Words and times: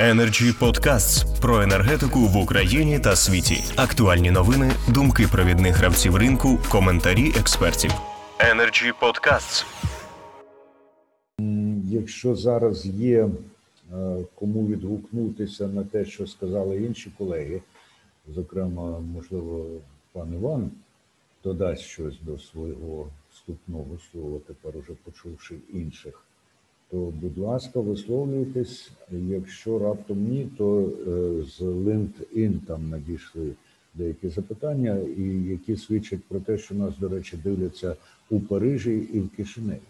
Energy 0.00 0.58
Podcasts 0.58 1.40
про 1.40 1.62
енергетику 1.62 2.18
в 2.20 2.36
Україні 2.36 2.98
та 2.98 3.16
світі. 3.16 3.64
Актуальні 3.76 4.30
новини, 4.30 4.72
думки 4.88 5.26
провідних 5.32 5.76
гравців 5.76 6.16
ринку, 6.16 6.58
коментарі 6.70 7.28
експертів. 7.40 7.90
Energy 8.38 8.92
Podcasts. 9.00 9.64
Якщо 11.84 12.34
зараз 12.34 12.86
є 12.86 13.24
е, 13.24 13.30
кому 14.34 14.66
відгукнутися 14.66 15.66
на 15.66 15.84
те, 15.84 16.04
що 16.04 16.26
сказали 16.26 16.76
інші 16.76 17.12
колеги, 17.18 17.62
зокрема, 18.34 19.00
можливо, 19.00 19.66
пан 20.12 20.34
Іван 20.34 20.70
додасть 21.44 21.82
щось 21.82 22.20
до 22.20 22.38
свого 22.38 23.08
вступного 23.32 23.98
слова, 24.12 24.38
тепер 24.46 24.76
уже 24.76 24.92
почувши 25.04 25.54
інших 25.72 26.24
то, 26.90 26.96
будь 26.96 27.38
ласка, 27.38 27.80
висловлюйтесь. 27.80 28.90
Якщо 29.10 29.78
раптом 29.78 30.28
ні, 30.28 30.48
то 30.58 30.80
е, 30.80 31.42
з 31.42 31.60
LinkedIn 31.60 32.58
там 32.66 32.90
надійшли 32.90 33.52
деякі 33.94 34.28
запитання, 34.28 34.98
і 35.16 35.22
які 35.50 35.76
свідчать 35.76 36.24
про 36.28 36.40
те, 36.40 36.58
що 36.58 36.74
нас, 36.74 36.98
до 36.98 37.08
речі, 37.08 37.36
дивляться 37.44 37.96
у 38.30 38.40
Парижі 38.40 39.08
і 39.12 39.20
в 39.20 39.30
Кишиневі. 39.36 39.80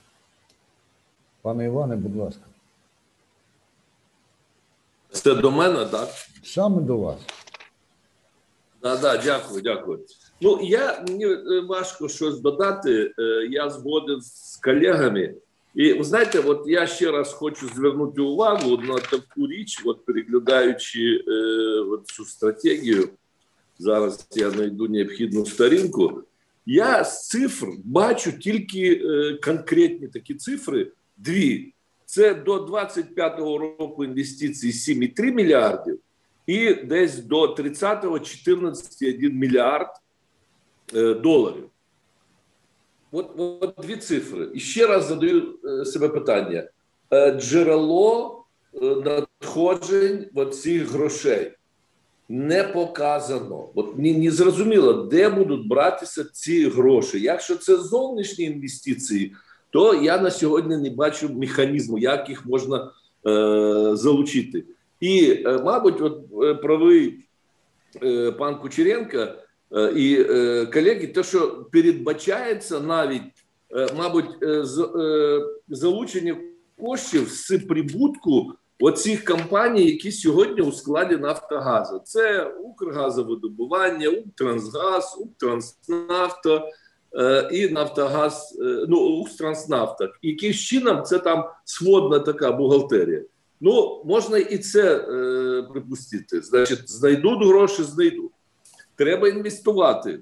Пане 1.43 1.67
Іване, 1.67 1.97
будь 1.97 2.17
ласка. 2.17 2.43
Це 5.11 5.35
до 5.35 5.51
мене, 5.51 5.85
так? 5.85 6.09
Саме 6.43 6.83
до 6.83 6.99
вас. 6.99 7.21
Да, 8.83 8.97
да, 8.97 9.17
дякую, 9.17 9.63
дякую. 9.63 10.01
Ну 10.41 10.59
я 10.63 11.05
мені 11.09 11.27
важко 11.69 12.09
щось 12.09 12.41
додати. 12.41 13.15
Е, 13.19 13.23
я 13.51 13.71
згоден 13.71 14.21
з 14.21 14.57
колегами. 14.57 15.35
І 15.75 15.93
ви 15.93 16.05
знаєте, 16.05 16.39
от 16.39 16.65
я 16.67 16.87
ще 16.87 17.11
раз 17.11 17.33
хочу 17.33 17.69
звернути 17.69 18.21
увагу 18.21 18.77
на 18.77 18.99
таку 18.99 19.47
річ, 19.47 19.83
от 19.85 20.05
переглядаючи 20.05 21.25
е, 21.29 21.33
от 21.81 22.07
цю 22.07 22.25
стратегію. 22.25 23.09
Зараз 23.79 24.29
я 24.35 24.51
знайду 24.51 24.89
необхідну 24.89 25.47
сторінку. 25.47 26.23
Я 26.67 27.05
з 27.05 27.29
цифр 27.29 27.67
бачу 27.85 28.33
тільки 28.39 29.03
е, 29.05 29.39
конкретні 29.45 30.09
такі 30.09 30.35
цифри. 30.35 30.93
Дві 31.17 31.73
це 32.05 32.35
до 32.35 32.67
25-го 32.67 33.59
року 33.59 34.05
інвестицій 34.05 34.71
7,3 34.71 35.35
мільярдів, 35.35 35.99
і 36.47 36.75
десь 36.75 37.19
до 37.19 37.55
30-го 37.55 38.19
14,1 38.19 39.33
мільярд 39.33 39.89
е, 40.95 41.15
доларів. 41.15 41.71
От, 43.13 43.31
от 43.37 43.75
дві 43.83 43.97
цифри. 43.97 44.49
І 44.55 44.61
ще 44.61 44.87
раз 44.87 45.07
задаю 45.07 45.59
е, 45.65 45.85
себе 45.85 46.09
питання: 46.09 46.69
е, 47.13 47.33
джерело 47.41 48.45
е, 48.75 48.87
надходжень 48.87 50.27
цих 50.53 50.91
грошей 50.91 51.53
не 52.31 52.65
показано. 52.65 53.69
От 53.75 53.99
не, 53.99 54.15
не 54.15 54.31
зрозуміло, 54.31 54.93
де 54.93 55.29
будуть 55.29 55.69
братися 55.69 56.25
ці 56.25 56.69
гроші. 56.69 57.21
Якщо 57.21 57.57
це 57.57 57.77
зовнішні 57.77 58.45
інвестиції, 58.45 59.35
то 59.71 59.95
я 59.95 60.19
на 60.19 60.31
сьогодні 60.31 60.77
не 60.77 60.91
бачу 60.91 61.29
механізму, 61.29 61.99
як 61.99 62.29
їх 62.29 62.47
можна 62.47 62.91
е, 63.27 63.97
залучити. 63.97 64.65
І, 65.01 65.45
мабуть, 65.65 66.01
от 66.01 66.31
правий 66.63 67.19
е, 68.03 68.33
пан 68.33 68.59
Кучеренко. 68.61 69.27
Е, 69.77 69.93
і 69.97 70.27
е, 70.31 70.67
колеги, 70.67 71.07
те, 71.07 71.23
що 71.23 71.67
передбачається 71.73 72.81
навіть, 72.81 73.23
е, 73.77 73.89
мабуть, 73.97 74.31
залучення 75.69 76.37
коштів 76.81 77.29
з 77.29 77.59
прибутку 77.69 78.53
оцих 78.81 79.25
компаній, 79.25 79.87
які 79.87 80.13
сьогодні 80.13 80.63
у 80.63 80.73
складі 80.73 81.17
Нафтогазу. 81.17 82.03
Це 82.05 82.45
Укргазовидобування, 82.45 84.09
Укртрансгаз, 84.09 85.19
Укртранснафта 85.21 86.69
і 87.53 87.69
Нафтогаз, 87.69 88.59
ну 88.89 88.99
Укртранснафта. 88.99 90.09
Яким 90.23 90.53
чином 90.53 91.03
це 91.05 91.19
там 91.19 91.45
сводна 91.65 92.19
така 92.19 92.53
бухгалтерія. 92.53 93.23
Ну, 93.61 94.03
можна 94.05 94.39
і 94.39 94.59
це 94.59 94.97
е, 94.97 95.63
припустити. 95.63 96.43
Значить, 96.43 96.91
знайдуть 96.91 97.47
гроші, 97.47 97.83
знайдуть. 97.83 98.33
Треба 99.01 99.29
інвестувати. 99.29 100.21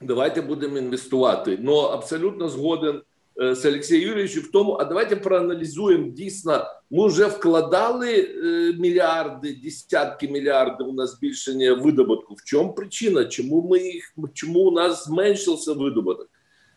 Давайте 0.00 0.42
будемо 0.42 0.78
інвестувати. 0.78 1.58
Ну 1.62 1.74
абсолютно 1.76 2.48
згоден 2.48 3.02
е, 3.42 3.54
з 3.54 3.66
Олексієм 3.66 4.08
Юрійовичем 4.08 4.42
в 4.42 4.50
тому, 4.50 4.72
а 4.72 4.84
давайте 4.84 5.16
проаналізуємо 5.16 6.08
дійсно. 6.08 6.64
Ми 6.90 7.06
вже 7.06 7.26
вкладали 7.26 8.12
е, 8.12 8.72
мільярди, 8.78 9.56
десятки 9.64 10.28
мільярдів 10.28 10.94
на 10.94 11.06
збільшення 11.06 11.74
видобутку. 11.74 12.34
В 12.34 12.44
чому 12.44 12.74
причина? 12.74 13.24
Чому 13.24 13.68
ми 13.70 13.78
їх 13.78 14.14
чому 14.34 14.60
у 14.60 14.70
нас 14.70 15.04
зменшився 15.04 15.72
видобуток? 15.72 16.30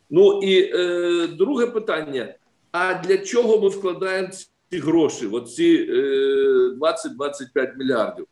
Ну 0.10 0.42
і 0.44 0.72
е, 0.74 1.28
друге 1.28 1.68
питання: 1.68 2.36
а 2.72 2.94
для 2.94 3.18
чого 3.18 3.62
ми 3.62 3.70
вкладаємо 3.70 4.30
ці 4.70 4.80
гроші? 4.80 5.28
Оці 5.28 5.88
е, 5.90 5.94
20-25 7.56 7.78
мільярдів? 7.78 8.28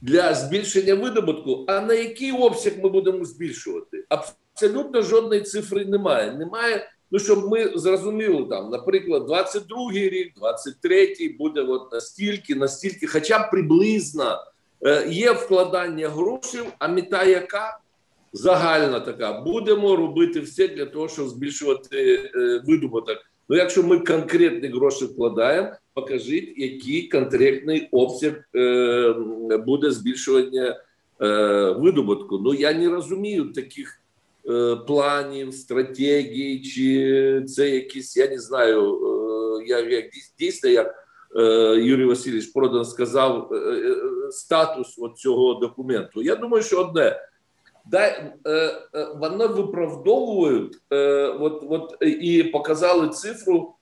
Для 0.00 0.34
збільшення 0.34 0.94
видобутку. 0.94 1.64
А 1.68 1.80
на 1.80 1.94
який 1.94 2.32
обсяг 2.32 2.72
ми 2.82 2.88
будемо 2.88 3.24
збільшувати? 3.24 4.04
Абсолютно 4.08 5.02
жодної 5.02 5.40
цифри 5.40 5.84
немає. 5.84 6.32
Немає. 6.32 6.88
Ну, 7.10 7.18
щоб 7.18 7.48
ми 7.50 7.72
зрозуміли 7.74 8.46
там, 8.50 8.70
наприклад, 8.70 9.22
22-й 9.22 10.08
рік, 10.08 10.32
23-й 10.42 11.28
буде 11.28 11.60
от 11.60 11.92
настільки, 11.92 12.54
настільки, 12.54 13.06
хоча 13.06 13.38
б 13.38 13.50
приблизно 13.50 14.38
е, 14.86 15.08
є 15.08 15.32
вкладання 15.32 16.08
грошей, 16.08 16.60
а 16.78 16.88
мета 16.88 17.24
яка 17.24 17.78
загальна 18.32 19.00
така: 19.00 19.40
будемо 19.40 19.96
робити 19.96 20.40
все 20.40 20.68
для 20.68 20.86
того, 20.86 21.08
щоб 21.08 21.28
збільшувати 21.28 22.14
е, 22.34 22.62
видобуток. 22.66 23.18
Ну, 23.48 23.56
якщо 23.56 23.82
ми 23.82 23.98
конкретні 23.98 24.68
гроші 24.68 25.04
вкладаємо, 25.04 25.68
покажіть, 26.00 26.54
який 26.56 27.08
конкретний 27.08 27.88
обсяг 27.92 28.34
е, 28.54 29.14
буде 29.66 29.90
збільшування 29.90 30.80
е, 31.20 31.26
видобутку. 31.70 32.38
Ну 32.38 32.54
я 32.54 32.72
не 32.72 32.88
розумію 32.88 33.52
таких 33.52 34.00
е, 34.48 34.76
планів, 34.76 35.54
стратегій, 35.54 36.60
чи 36.60 37.44
це 37.48 37.70
якісь, 37.70 38.16
я 38.16 38.28
не 38.28 38.38
знаю, 38.38 38.94
е, 38.94 39.66
як, 39.66 39.92
як 39.92 40.04
дійсно, 40.38 40.70
як 40.70 40.94
е, 41.36 41.42
Юрій 41.82 42.04
Васильович 42.04 42.46
Продан 42.46 42.84
сказав, 42.84 43.52
е, 43.52 43.94
статус 44.30 44.98
цього 45.16 45.54
документу. 45.54 46.22
Я 46.22 46.36
думаю, 46.36 46.62
що 46.62 46.80
одне. 46.80 47.20
Да, 47.90 48.32
вони 49.16 49.46
виправдовують 49.46 50.76
от, 51.40 51.62
от, 51.68 51.96
і 52.00 52.42
показали 52.42 53.08
цифру, 53.08 53.74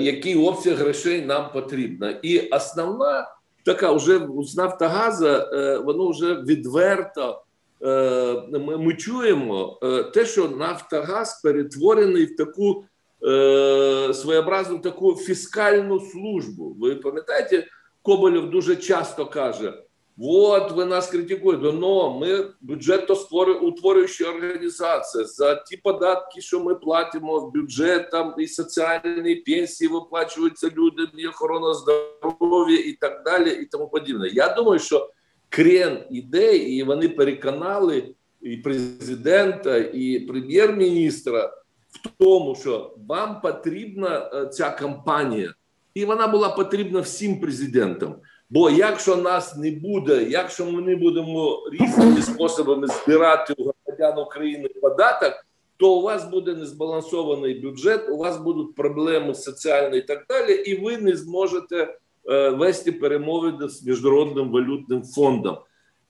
який 0.00 0.36
обсяг 0.36 0.76
грошей 0.76 1.22
нам 1.22 1.52
потрібно. 1.52 2.10
І 2.10 2.40
основна 2.40 3.28
така 3.64 3.92
вже 3.92 4.20
з 4.42 4.56
Нафтогаза, 4.56 5.50
е, 5.52 5.78
воно 5.78 6.10
вже 6.10 6.34
відверто. 6.34 7.42
Е, 7.82 8.42
ми, 8.52 8.78
ми 8.78 8.94
чуємо 8.94 9.78
е, 9.82 10.02
те, 10.02 10.26
що 10.26 10.48
Нафтогаз 10.48 11.40
перетворений 11.42 12.24
в 12.24 12.36
таку 12.36 12.84
е, 13.26 14.14
своєобразну 14.14 14.78
таку 14.78 15.14
фіскальну 15.14 16.00
службу. 16.00 16.76
Ви 16.80 16.94
пам'ятаєте, 16.94 17.66
Коболєв 18.02 18.50
дуже 18.50 18.76
часто 18.76 19.26
каже. 19.26 19.82
От 20.24 20.72
ви 20.72 20.84
нас 20.84 21.06
критикуєте. 21.06 21.72
Но 21.72 22.18
ми 22.18 22.46
бюджетоутворююча 22.60 24.24
організація 24.24 25.24
за 25.24 25.54
ті 25.54 25.76
податки, 25.76 26.40
що 26.40 26.60
ми 26.60 26.74
платимо 26.74 27.40
в 27.40 27.52
бюджет, 27.52 28.10
там 28.10 28.34
і 28.38 28.46
соціальні 28.46 29.34
пенсії 29.34 29.88
виплачуються 29.88 30.66
людям, 30.66 31.06
і 31.16 31.26
охорона 31.26 31.74
здоров'я 31.74 32.78
і 32.78 32.92
так 32.92 33.22
далі, 33.24 33.50
і 33.50 33.64
тому 33.64 33.88
подібне. 33.88 34.28
Я 34.28 34.54
думаю, 34.54 34.78
що 34.78 35.10
крен 35.48 35.98
іде, 36.10 36.56
і 36.56 36.82
вони 36.82 37.08
переконали 37.08 38.14
і 38.40 38.56
президента, 38.56 39.76
і 39.76 40.20
прем'єр-міністра 40.20 41.52
в 41.90 42.08
тому, 42.18 42.54
що 42.54 42.94
вам 43.08 43.40
потрібна 43.40 44.30
е, 44.34 44.46
ця 44.46 44.70
кампанія, 44.70 45.54
і 45.94 46.04
вона 46.04 46.26
була 46.26 46.48
потрібна 46.48 47.00
всім 47.00 47.40
президентам. 47.40 48.14
Бо 48.52 48.70
якщо 48.70 49.16
нас 49.16 49.56
не 49.56 49.70
буде, 49.70 50.26
якщо 50.28 50.66
ми 50.66 50.82
не 50.82 50.96
будемо 50.96 51.58
різними 51.72 52.22
способами 52.22 52.86
збирати 52.86 53.54
у 53.58 53.62
громадян 53.62 54.18
України 54.18 54.68
податок, 54.68 55.32
то 55.76 55.94
у 55.94 56.02
вас 56.02 56.30
буде 56.30 56.54
незбалансований 56.54 57.60
бюджет, 57.60 58.08
у 58.08 58.16
вас 58.16 58.38
будуть 58.38 58.74
проблеми 58.74 59.34
соціальні 59.34 59.98
і 59.98 60.02
так 60.02 60.24
далі, 60.28 60.52
і 60.52 60.84
ви 60.84 60.96
не 60.96 61.16
зможете 61.16 61.98
е, 62.30 62.50
вести 62.50 62.92
перемовини 62.92 63.68
з 63.68 63.86
міжнародним 63.86 64.50
валютним 64.50 65.02
фондом. 65.02 65.56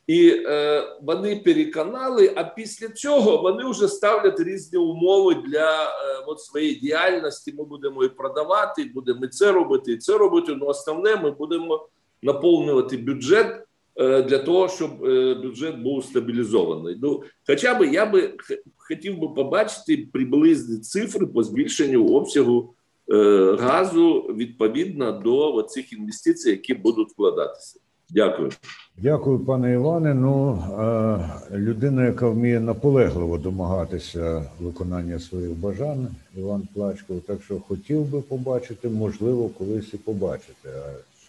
І 0.06 0.28
е, 0.46 0.82
вони 1.02 1.36
переконали, 1.36 2.32
а 2.36 2.44
після 2.44 2.88
цього 2.88 3.36
вони 3.36 3.70
вже 3.70 3.88
ставлять 3.88 4.40
різні 4.40 4.78
умови 4.78 5.34
для 5.34 5.84
е, 5.84 5.88
от 6.26 6.40
своєї 6.40 6.74
діяльності. 6.74 7.54
Ми 7.58 7.64
будемо 7.64 8.04
і 8.04 8.08
продавати, 8.08 8.82
і 8.82 8.88
будемо 8.88 9.24
і 9.24 9.28
це 9.28 9.52
робити, 9.52 9.92
і 9.92 9.96
це 9.96 10.18
робити. 10.18 10.54
Ну 10.60 10.66
основне, 10.66 11.16
ми 11.16 11.30
будемо 11.30 11.88
наповнювати 12.22 12.96
бюджет 12.96 13.64
е, 13.96 14.22
для 14.22 14.38
того, 14.38 14.68
щоб 14.68 15.04
е, 15.04 15.34
бюджет 15.34 15.82
був 15.82 16.04
стабілізований. 16.04 16.96
Ну, 17.02 17.22
хоча 17.46 17.74
б 17.74 17.92
я 17.92 18.06
би 18.06 18.34
хотів 18.76 19.18
би 19.18 19.28
побачити 19.28 20.08
приблизні 20.12 20.78
цифри 20.78 21.26
по 21.26 21.42
збільшенню 21.42 22.06
обсягу 22.06 22.74
е, 23.12 23.56
газу 23.60 24.20
відповідно 24.20 25.12
до 25.12 25.62
цих 25.62 25.92
інвестицій, 25.92 26.50
які 26.50 26.74
будуть 26.74 27.10
вкладатися. 27.10 27.78
Дякую. 28.10 28.50
Дякую, 28.96 29.38
пане 29.38 29.72
Іване. 29.72 30.14
Ну 30.14 30.62
людина, 31.50 32.04
яка 32.04 32.28
вміє 32.28 32.60
наполегливо 32.60 33.38
домагатися 33.38 34.50
виконання 34.60 35.18
своїх 35.18 35.50
бажань, 35.50 36.08
Іван 36.36 36.68
Плачков. 36.74 37.20
Так 37.20 37.42
що 37.44 37.60
хотів 37.68 38.00
би 38.00 38.20
побачити, 38.20 38.88
можливо, 38.88 39.48
колись 39.58 39.94
і 39.94 39.96
побачити. 39.96 40.68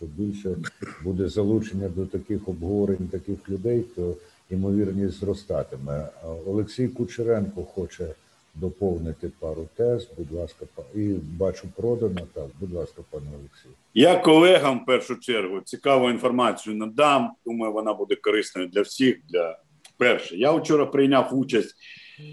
А 0.03 0.05
що 0.05 0.23
більше 0.23 0.55
буде 1.03 1.29
залучення 1.29 1.89
до 1.89 2.05
таких 2.05 2.47
обговорень, 2.47 3.07
таких 3.11 3.49
людей, 3.49 3.83
то 3.95 4.15
ймовірність 4.49 5.19
зростатиме. 5.19 6.09
Олексій 6.45 6.87
Кучеренко 6.87 7.63
хоче 7.63 8.07
доповнити 8.55 9.31
пару 9.39 9.67
тез. 9.75 10.09
Будь 10.17 10.31
ласка, 10.31 10.65
і 10.95 11.13
бачу 11.13 11.67
продано. 11.75 12.21
Так, 12.33 12.45
будь 12.59 12.73
ласка, 12.73 13.01
пане 13.09 13.25
Олексій. 13.39 13.69
Я 13.93 14.15
колегам 14.15 14.79
в 14.79 14.85
першу 14.85 15.15
чергу 15.15 15.61
цікаву 15.61 16.09
інформацію 16.09 16.75
надам. 16.75 17.31
Думаю, 17.45 17.73
вона 17.73 17.93
буде 17.93 18.15
корисною 18.15 18.67
для 18.67 18.81
всіх. 18.81 19.17
Для 19.29 19.59
перше, 19.97 20.37
я 20.37 20.51
вчора 20.51 20.85
прийняв 20.85 21.29
участь 21.31 21.75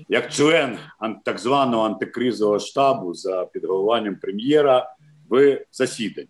як 0.09 0.33
член 0.33 0.79
так 1.25 1.39
званого 1.39 1.87
антикризового 1.87 2.59
штабу 2.59 3.15
за 3.15 3.45
підголовуванням 3.45 4.17
прем'єра 4.17 4.95
в 5.31 5.65
засіданні. 5.73 6.29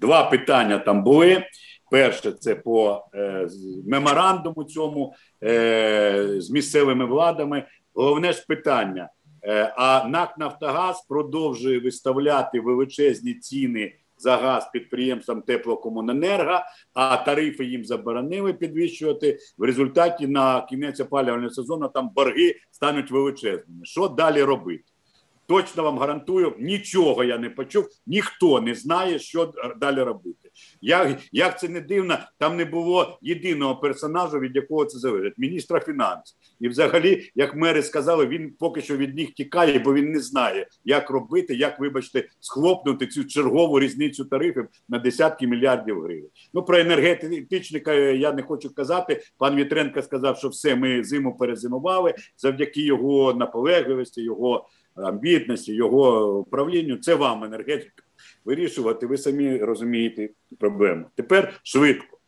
Два 0.00 0.24
питання 0.24 0.78
там 0.78 1.04
були. 1.04 1.44
Перше, 1.90 2.32
це 2.32 2.54
по 2.54 3.04
е, 3.14 3.48
меморандуму 3.86 4.64
цьому 4.64 5.14
е, 5.44 6.26
з 6.36 6.50
місцевими 6.50 7.04
владами. 7.04 7.64
Головне 7.94 8.32
ж 8.32 8.44
питання. 8.48 9.08
Е, 9.44 9.74
а 9.76 10.08
НАК 10.08 10.38
Нафтогаз 10.38 11.06
продовжує 11.08 11.80
виставляти 11.80 12.60
величезні 12.60 13.34
ціни 13.34 13.92
за 14.18 14.36
газ 14.36 14.70
підприємствам 14.72 15.42
теплокомуненерго, 15.42 16.60
а 16.94 17.16
тарифи 17.16 17.64
їм 17.64 17.84
заборонили 17.84 18.52
підвищувати. 18.52 19.38
В 19.58 19.62
результаті 19.62 20.26
на 20.26 20.66
кінець 20.70 21.00
опалювального 21.00 21.50
сезону 21.50 21.88
там 21.88 22.10
борги 22.14 22.54
стануть 22.70 23.10
величезними. 23.10 23.84
Що 23.84 24.08
далі 24.08 24.42
робити? 24.42 24.84
Точно 25.48 25.82
вам 25.82 25.98
гарантую, 25.98 26.54
нічого 26.58 27.24
я 27.24 27.38
не 27.38 27.50
почув, 27.50 27.88
ніхто 28.06 28.60
не 28.60 28.74
знає, 28.74 29.18
що 29.18 29.52
далі 29.80 30.02
робити. 30.02 30.50
Як 30.80 31.18
як 31.32 31.60
це 31.60 31.68
не 31.68 31.80
дивно, 31.80 32.18
там 32.38 32.56
не 32.56 32.64
було 32.64 33.18
єдиного 33.22 33.76
персонажу, 33.76 34.38
від 34.38 34.56
якого 34.56 34.84
це 34.84 34.98
залежить 34.98 35.38
міністра 35.38 35.80
фінансів. 35.80 36.38
І, 36.60 36.68
взагалі, 36.68 37.30
як 37.34 37.56
мери 37.56 37.82
сказали, 37.82 38.26
він 38.26 38.52
поки 38.58 38.82
що 38.82 38.96
від 38.96 39.16
них 39.16 39.32
тікає, 39.32 39.78
бо 39.78 39.94
він 39.94 40.12
не 40.12 40.20
знає, 40.20 40.66
як 40.84 41.10
робити, 41.10 41.54
як, 41.54 41.80
вибачте, 41.80 42.28
схлопнути 42.40 43.06
цю 43.06 43.24
чергову 43.24 43.80
різницю 43.80 44.24
тарифів 44.24 44.68
на 44.88 44.98
десятки 44.98 45.46
мільярдів 45.46 46.02
гривень. 46.02 46.30
Ну 46.54 46.62
про 46.62 46.78
енергетичника 46.78 47.94
я 47.94 48.32
не 48.32 48.42
хочу 48.42 48.74
казати. 48.74 49.22
Пан 49.38 49.56
Вітренко 49.56 50.02
сказав, 50.02 50.38
що 50.38 50.48
все 50.48 50.76
ми 50.76 51.04
зиму 51.04 51.36
перезимували 51.36 52.14
завдяки 52.36 52.82
його 52.82 53.34
наполегливості, 53.34 54.22
його 54.22 54.68
амбітності, 54.96 55.74
його 55.74 56.38
управлінню. 56.38 56.96
Це 56.96 57.14
вам 57.14 57.44
енергетика 57.44 58.02
вирішувати. 58.44 59.06
Ви 59.06 59.18
самі 59.18 59.58
розумієте 59.58 60.28
проблему. 60.58 61.04
Тепер 61.14 61.60
швидко. 61.62 62.18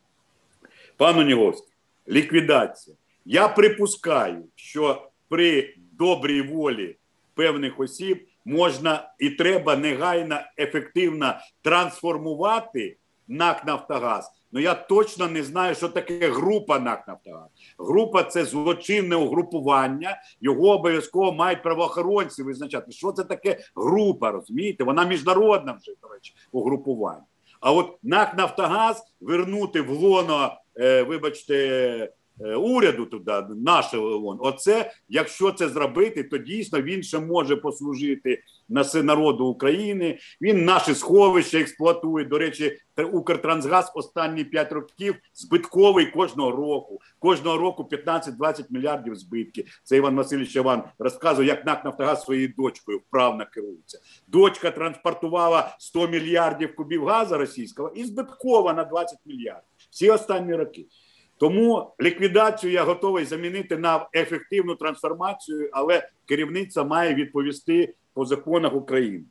Пан 0.97 1.19
Оніговський, 1.19 1.73
ліквідація. 2.09 2.95
Я 3.25 3.47
припускаю, 3.47 4.43
що 4.55 5.09
при 5.29 5.75
добрій 5.91 6.41
волі 6.41 6.95
певних 7.33 7.79
осіб 7.79 8.27
можна 8.45 9.13
і 9.19 9.29
треба 9.29 9.75
негайно 9.75 10.39
ефективно 10.57 11.35
трансформувати 11.61 12.97
НАК 13.27 13.65
Нафтогаз 13.65 14.31
Ну 14.51 14.59
я 14.59 14.73
точно 14.73 15.27
не 15.27 15.43
знаю, 15.43 15.75
що 15.75 15.89
таке 15.89 16.29
група 16.29 16.79
НАК 16.79 17.07
«Нафтогаз». 17.07 17.49
Група 17.77 18.23
це 18.23 18.45
злочинне 18.45 19.15
угрупування. 19.15 20.21
Його 20.41 20.69
обов'язково 20.69 21.31
мають 21.31 21.63
правоохоронці 21.63 22.43
визначати. 22.43 22.91
Що 22.91 23.11
це 23.11 23.23
таке 23.23 23.59
група? 23.75 24.31
Розумієте? 24.31 24.83
Вона 24.83 25.05
міжнародна 25.05 25.71
вже 25.81 25.91
до 26.01 26.07
речі, 26.07 26.33
угрупування. 26.51 27.23
А 27.59 27.73
от 27.73 27.97
НАК 28.03 28.37
Нафтогаз 28.37 29.03
вернути 29.21 29.81
в 29.81 29.89
лоно, 29.89 30.57
е, 30.79 31.03
вибачте, 31.03 32.09
уряду 32.39 33.05
туди, 33.05 33.33
нашого 33.49 34.07
ООН. 34.07 34.37
Оце, 34.41 34.91
якщо 35.09 35.51
це 35.51 35.69
зробити, 35.69 36.23
то 36.23 36.37
дійсно 36.37 36.81
він 36.81 37.03
ще 37.03 37.19
може 37.19 37.55
послужити 37.55 38.43
на 38.69 38.85
народу 39.03 39.45
України. 39.45 40.19
Він 40.41 40.65
наші 40.65 40.95
сховища 40.95 41.59
експлуатує. 41.59 42.25
До 42.25 42.37
речі, 42.37 42.77
Укртрансгаз 43.11 43.91
останні 43.95 44.43
5 44.43 44.71
років 44.71 45.15
збитковий 45.33 46.05
кожного 46.05 46.51
року. 46.51 47.01
Кожного 47.19 47.57
року 47.57 47.89
15-20 47.91 48.65
мільярдів 48.69 49.15
збитки. 49.15 49.65
Це 49.83 49.97
Іван 49.97 50.15
Васильович 50.15 50.55
Іван 50.55 50.83
розказує, 50.99 51.47
як 51.47 51.65
НАК 51.65 51.85
Нафтогаз 51.85 52.23
своєю 52.23 52.53
дочкою 52.57 52.97
вправно 52.97 53.45
керується. 53.53 53.99
Дочка 54.27 54.71
транспортувала 54.71 55.75
100 55.79 56.07
мільярдів 56.07 56.75
кубів 56.75 57.05
газу 57.05 57.37
російського 57.37 57.91
і 57.95 58.03
збиткова 58.03 58.73
на 58.73 58.83
20 58.83 59.19
мільярдів. 59.25 59.69
Всі 59.91 60.09
останні 60.09 60.55
роки. 60.55 60.85
Тому 61.39 61.93
ліквідацію 62.01 62.73
я 62.73 62.83
готовий 62.83 63.25
замінити 63.25 63.77
на 63.77 64.09
ефективну 64.13 64.75
трансформацію, 64.75 65.69
але 65.71 66.09
керівниця 66.25 66.83
має 66.83 67.13
відповісти 67.13 67.93
по 68.13 68.25
законах 68.25 68.75
України. 68.75 69.23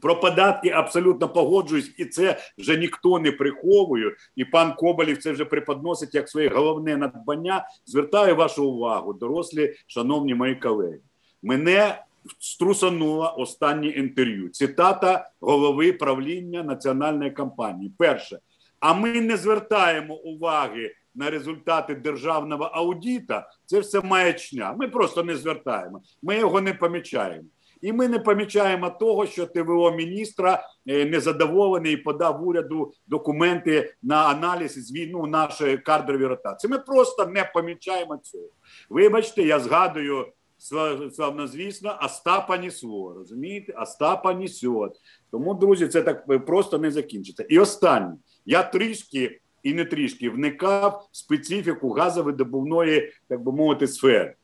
Про 0.00 0.20
податки 0.20 0.70
абсолютно 0.70 1.28
погоджуюсь, 1.28 1.94
і 1.98 2.04
це 2.04 2.38
вже 2.58 2.76
ніхто 2.76 3.18
не 3.18 3.32
приховує. 3.32 4.16
І 4.36 4.44
пан 4.44 4.74
Коболів 4.74 5.18
це 5.18 5.32
вже 5.32 5.44
преподносить 5.44 6.14
як 6.14 6.28
своє 6.28 6.48
головне 6.48 6.96
надбання. 6.96 7.68
Звертаю 7.86 8.36
вашу 8.36 8.70
увагу, 8.70 9.12
дорослі, 9.12 9.74
шановні 9.86 10.34
мої 10.34 10.54
колеги. 10.54 11.00
Мене 11.42 12.02
струсануло 12.38 13.34
останнє 13.38 13.88
інтерв'ю. 13.88 14.48
Цитата 14.48 15.30
голови 15.40 15.92
правління 15.92 16.62
національної 16.62 17.30
компанії. 17.30 17.92
Перше, 17.98 18.38
а 18.80 18.94
ми 18.94 19.20
не 19.20 19.36
звертаємо 19.36 20.14
уваги 20.14 20.94
на 21.18 21.30
результати 21.30 21.94
державного 21.94 22.64
аудіта, 22.64 23.50
це 23.66 23.80
все 23.80 24.00
маячня. 24.00 24.74
Ми 24.78 24.88
просто 24.88 25.24
не 25.24 25.36
звертаємо. 25.36 26.02
Ми 26.22 26.36
його 26.36 26.60
не 26.60 26.74
помічаємо. 26.74 27.48
І 27.80 27.92
ми 27.92 28.08
не 28.08 28.18
помічаємо 28.18 28.90
того, 28.90 29.26
що 29.26 29.46
ТВО 29.46 29.90
міністра 29.90 30.62
е, 30.86 31.04
незадоволений 31.04 31.92
і 31.92 31.96
подав 31.96 32.48
уряду 32.48 32.92
документи 33.06 33.94
на 34.02 34.16
аналіз 34.16 34.72
з 34.72 34.92
війну 34.92 35.26
нашої 35.26 35.78
кадрові 35.78 36.26
ротації. 36.26 36.70
Ми 36.70 36.78
просто 36.78 37.26
не 37.26 37.50
помічаємо 37.54 38.16
цього. 38.16 38.48
Вибачте, 38.90 39.42
я 39.42 39.60
згадую 39.60 40.26
славнозвісно 41.12 41.98
Остапа 42.02 42.56
Нісло. 42.56 43.14
Розумієте? 43.14 43.72
Остапа 43.72 44.32
Нісьот. 44.32 44.96
Тому, 45.30 45.54
друзі, 45.54 45.88
це 45.88 46.02
так 46.02 46.46
просто 46.46 46.78
не 46.78 46.90
закінчиться. 46.90 47.42
І 47.48 47.58
останнє 47.58 48.16
я 48.46 48.62
трішки 48.62 49.40
і 49.62 49.74
не 49.74 49.84
трішки 49.84 50.30
вникав 50.30 51.08
в 51.12 51.16
специфіку 51.16 51.90
газовидобувної, 51.90 53.12
так 53.28 53.42
би 53.42 53.52
мовити, 53.52 53.86
сфери. 53.86 54.34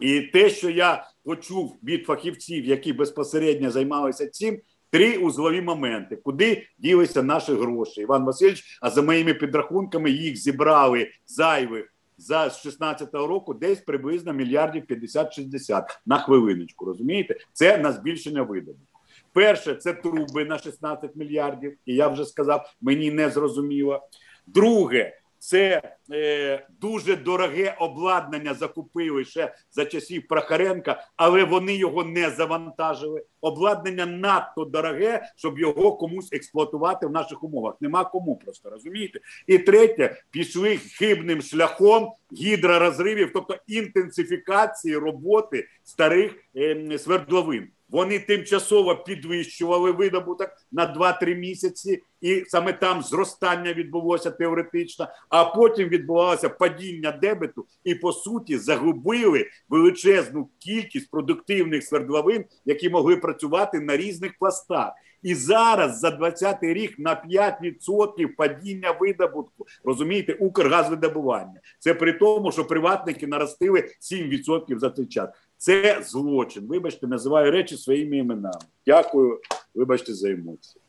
І 0.00 0.20
те, 0.20 0.50
що 0.50 0.70
я 0.70 1.10
почув 1.24 1.76
від 1.84 2.06
фахівців, 2.06 2.64
які 2.64 2.92
безпосередньо 2.92 3.70
займалися 3.70 4.26
цим, 4.26 4.58
три 4.90 5.16
узлові 5.16 5.60
моменти, 5.60 6.16
куди 6.16 6.66
ділися 6.78 7.22
наші 7.22 7.52
гроші. 7.52 8.00
Іван 8.00 8.24
Васильович, 8.24 8.78
а 8.82 8.90
за 8.90 9.02
моїми 9.02 9.34
підрахунками 9.34 10.10
їх 10.10 10.36
зібрали 10.36 11.10
зайвих 11.26 11.92
за 12.18 12.44
16-го 12.44 13.26
року 13.26 13.54
десь 13.54 13.80
приблизно 13.80 14.32
мільярдів 14.32 14.84
50-60 14.90 15.84
на 16.06 16.18
хвилиночку. 16.18 16.84
Розумієте, 16.84 17.36
це 17.52 17.78
на 17.78 17.92
збільшення 17.92 18.42
видобутку. 18.42 19.00
Перше, 19.32 19.74
це 19.74 19.92
труби 19.92 20.44
на 20.44 20.58
16 20.58 21.16
мільярдів, 21.16 21.76
і 21.86 21.94
я 21.94 22.08
вже 22.08 22.24
сказав, 22.24 22.74
мені 22.80 23.10
не 23.10 23.30
зрозуміло. 23.30 24.08
Друге, 24.46 25.18
це 25.38 25.82
е, 26.12 26.66
дуже 26.80 27.16
дороге 27.16 27.76
обладнання 27.78 28.54
закупили 28.54 29.24
ще 29.24 29.54
за 29.70 29.84
часів 29.84 30.28
Прохоренка, 30.28 31.04
але 31.16 31.44
вони 31.44 31.74
його 31.76 32.04
не 32.04 32.30
завантажили. 32.30 33.24
Обладнання 33.46 34.06
надто 34.06 34.64
дороге, 34.64 35.22
щоб 35.36 35.58
його 35.58 35.96
комусь 35.96 36.32
експлуатувати 36.32 37.06
в 37.06 37.10
наших 37.10 37.44
умовах. 37.44 37.74
Нема 37.80 38.04
кому 38.04 38.36
просто 38.36 38.70
розумієте. 38.70 39.20
І 39.46 39.58
третє, 39.58 40.22
пішли 40.30 40.76
хибним 40.76 41.42
шляхом 41.42 42.12
гідророзривів, 42.32 43.30
тобто 43.34 43.56
інтенсифікації 43.66 44.96
роботи 44.96 45.68
старих 45.84 46.34
е, 46.56 46.98
свердловин. 46.98 47.68
Вони 47.88 48.18
тимчасово 48.18 48.96
підвищували 48.96 49.92
видобуток 49.92 50.50
на 50.72 50.94
2-3 50.94 51.34
місяці, 51.34 52.02
і 52.20 52.44
саме 52.46 52.72
там 52.72 53.02
зростання 53.02 53.72
відбулося 53.72 54.30
теоретично. 54.30 55.08
А 55.28 55.44
потім 55.44 55.88
відбувалося 55.88 56.48
падіння 56.48 57.12
дебету, 57.12 57.66
і 57.84 57.94
по 57.94 58.12
суті 58.12 58.58
загубили 58.58 59.46
величезну 59.68 60.48
кількість 60.58 61.10
продуктивних 61.10 61.84
свердловин, 61.84 62.44
які 62.64 62.90
могли 62.90 63.16
працювати 63.16 63.35
на 63.82 63.96
різних 63.96 64.38
пластах. 64.38 64.92
І 65.22 65.34
зараз 65.34 65.98
за 66.00 66.08
20-й 66.08 66.72
рік 66.72 66.98
на 66.98 67.22
5% 67.30 68.26
падіння 68.36 68.96
видобутку 69.00 69.66
розумієте, 69.84 70.32
Укргазвидобування. 70.32 71.60
Це 71.78 71.94
при 71.94 72.12
тому, 72.12 72.52
що 72.52 72.64
приватники 72.64 73.26
наростили 73.26 73.84
7% 74.00 74.78
за 74.78 74.90
цей 74.90 75.06
час. 75.06 75.28
Це 75.56 76.02
злочин. 76.02 76.66
Вибачте, 76.66 77.06
називаю 77.06 77.50
речі 77.50 77.76
своїми 77.76 78.16
іменами. 78.16 78.60
Дякую, 78.86 79.40
вибачте 79.74 80.14
за 80.14 80.30
емоції. 80.30 80.82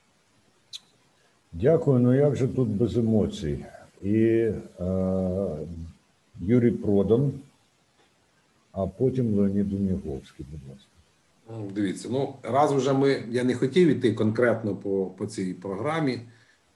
Дякую. 1.51 1.99
Ну 1.99 2.15
як 2.15 2.35
же 2.35 2.47
тут 2.47 2.67
без 2.67 2.97
емоцій? 2.97 3.65
І 4.01 4.15
е, 4.15 4.53
Юрій 6.41 6.71
Продан, 6.71 7.31
а 8.71 8.87
потім 8.87 9.35
Леонід 9.35 9.73
Уніговський, 9.73 10.45
будь 10.51 10.69
ласка. 10.69 10.96
Дивіться, 11.75 12.07
ну 12.11 12.35
раз 12.43 12.71
вже 12.71 12.93
ми. 12.93 13.23
Я 13.29 13.43
не 13.43 13.55
хотів 13.55 13.87
іти 13.87 14.13
конкретно 14.13 14.75
по 14.75 15.05
по 15.05 15.25
цій 15.25 15.53
програмі, 15.53 16.19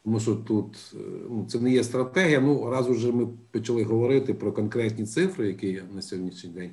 тому 0.04 0.20
що 0.20 0.36
тут 0.36 0.94
ну, 1.30 1.46
це 1.50 1.60
не 1.60 1.72
є 1.72 1.84
стратегія. 1.84 2.40
Ну, 2.40 2.70
раз 2.70 2.90
уже 2.90 3.12
ми 3.12 3.28
почали 3.52 3.84
говорити 3.84 4.34
про 4.34 4.54
конкретні 4.54 5.06
цифри, 5.06 5.48
які 5.48 5.68
є 5.68 5.84
на 5.94 6.02
сьогоднішній 6.02 6.50
день 6.50 6.72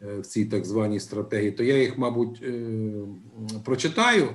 в 0.00 0.22
цій 0.22 0.44
так 0.44 0.64
званій 0.64 1.00
стратегії, 1.00 1.52
то 1.52 1.64
я 1.64 1.78
їх, 1.82 1.98
мабуть, 1.98 2.42
прочитаю 3.64 4.28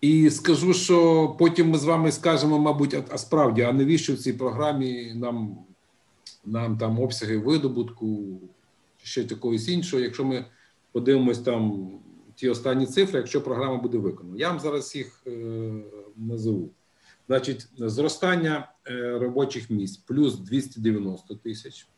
і 0.00 0.30
скажу, 0.30 0.74
що 0.74 1.28
потім 1.38 1.70
ми 1.70 1.78
з 1.78 1.84
вами 1.84 2.12
скажемо, 2.12 2.58
мабуть, 2.58 2.96
а 3.10 3.18
справді, 3.18 3.62
а 3.62 3.72
навіщо 3.72 4.14
в 4.14 4.18
цій 4.18 4.32
програмі 4.32 5.12
нам, 5.14 5.58
нам 6.44 6.78
там 6.78 7.00
обсяги 7.00 7.38
видобутку, 7.38 8.40
чи 8.98 9.06
ще 9.06 9.22
якогось 9.22 9.68
іншого, 9.68 10.02
якщо 10.02 10.24
ми 10.24 10.44
подивимось 10.92 11.38
там 11.38 11.90
ті 12.34 12.48
останні 12.48 12.86
цифри, 12.86 13.18
якщо 13.18 13.42
програма 13.42 13.76
буде 13.76 13.98
виконана. 13.98 14.38
Я 14.38 14.48
вам 14.48 14.60
зараз 14.60 14.96
їх 14.96 15.22
е, 15.26 15.30
назову. 16.16 16.70
Значить, 17.26 17.68
зростання 17.76 18.72
е, 18.86 19.18
робочих 19.18 19.70
місць 19.70 19.96
плюс 19.96 20.38
290 20.38 21.34
тисяч, 21.34 21.88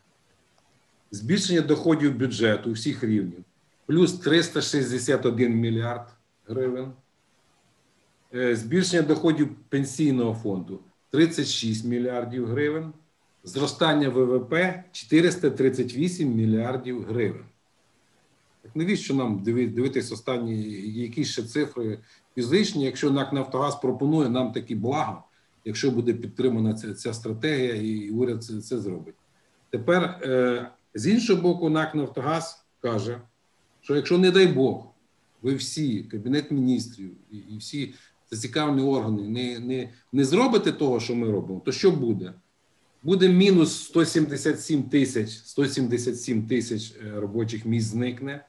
збільшення 1.11 1.61
доходів 1.61 2.19
бюджету 2.19 2.73
всіх 2.73 3.05
рівнів 3.05 3.45
плюс 3.87 4.13
361 4.13 5.55
мільярд 5.55 6.09
гривень, 6.47 6.93
е, 8.35 8.57
збільшення 8.57 9.03
доходів 9.03 9.55
пенсійного 9.69 10.35
фонду 10.35 10.81
36 11.11 11.85
мільярдів 11.85 12.47
гривень, 12.47 12.93
зростання 13.45 14.09
ВВП 14.09 14.55
438 14.93 16.35
мільярдів 16.35 17.05
гривень. 17.05 17.45
Навіщо 18.75 19.14
нам 19.14 19.43
дивитись 19.43 20.12
останні 20.12 20.62
якісь 20.83 21.29
ще 21.29 21.43
цифри 21.43 21.99
фізичні, 22.35 22.85
якщо 22.85 23.11
НАК 23.11 23.33
Нафтогаз 23.33 23.81
пропонує 23.81 24.29
нам 24.29 24.52
такі 24.52 24.75
блага, 24.75 25.23
якщо 25.64 25.91
буде 25.91 26.12
підтримана 26.12 26.75
ця 26.75 26.95
ця 26.95 27.14
стратегія, 27.14 27.75
і 27.75 28.11
уряд 28.11 28.45
це, 28.45 28.61
це 28.61 28.79
зробить. 28.79 29.14
Тепер 29.71 30.02
е, 30.02 30.71
з 30.95 31.07
іншого 31.07 31.43
боку, 31.43 31.71
НАК 31.71 31.95
Нафтогаз 31.95 32.64
каже, 32.81 33.21
що 33.81 33.97
якщо, 33.97 34.19
не 34.19 34.31
дай 34.31 34.47
Бог, 34.47 34.87
ви 35.43 35.55
всі, 35.55 36.02
Кабінет 36.02 36.50
міністрів 36.50 37.11
і, 37.31 37.37
і 37.37 37.59
всі 37.59 37.95
зацікавлені 38.31 38.83
органи 38.83 39.29
не, 39.29 39.59
не, 39.59 39.88
не 40.12 40.25
зробите 40.25 40.73
того, 40.73 41.00
що 41.00 41.14
ми 41.14 41.31
робимо, 41.31 41.62
то 41.64 41.73
що 41.73 41.91
буде? 41.91 42.33
Буде 43.02 43.29
мінус 43.29 43.85
177 43.85 44.83
тисяч 44.83 45.31
177 45.31 46.47
тисяч 46.47 46.95
робочих 47.14 47.67
місць 47.67 47.88
зникне 47.88 48.45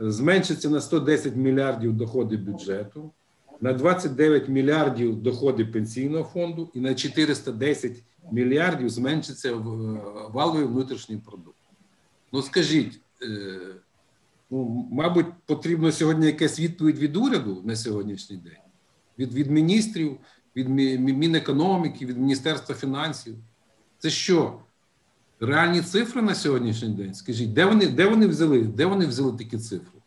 зменшиться 0.00 0.70
на 0.70 0.80
110 0.80 1.36
мільярдів 1.36 1.92
доходи 1.92 2.36
бюджету, 2.36 3.10
на 3.60 3.72
29 3.72 4.48
мільярдів 4.48 5.22
доходи 5.22 5.64
пенсійного 5.64 6.24
фонду 6.24 6.70
і 6.74 6.80
на 6.80 6.94
410 6.94 7.92
мільярдів 8.32 8.90
зменшиться 8.90 9.54
валовий 10.32 10.64
внутрішній 10.64 11.16
продукт. 11.16 11.56
Ну 12.32 12.42
скажіть, 12.42 13.00
ну, 14.50 14.88
мабуть, 14.92 15.26
потрібно 15.46 15.92
сьогодні 15.92 16.26
якась 16.26 16.60
відповідь 16.60 16.98
від 16.98 17.16
уряду 17.16 17.62
на 17.64 17.76
сьогоднішній 17.76 18.36
день, 18.36 18.62
від 19.18 19.34
від 19.34 19.50
міністрів, 19.50 20.16
від 20.56 20.68
Мінекономіки, 20.68 22.06
від 22.06 22.18
Міністерства 22.18 22.74
фінансів. 22.74 23.34
Це 23.98 24.10
що? 24.10 24.60
Реальні 25.40 25.80
цифри 25.80 26.22
на 26.22 26.34
сьогоднішній 26.34 26.88
день? 26.88 27.14
Скажіть, 27.14 27.52
де 27.52 27.64
вони 27.64 27.86
де 27.86 28.06
вони 28.06 28.26
взяли? 28.26 28.60
Де 28.60 28.86
вони 28.86 29.06
взяли 29.06 29.38
такі 29.38 29.58
цифри? 29.58 30.00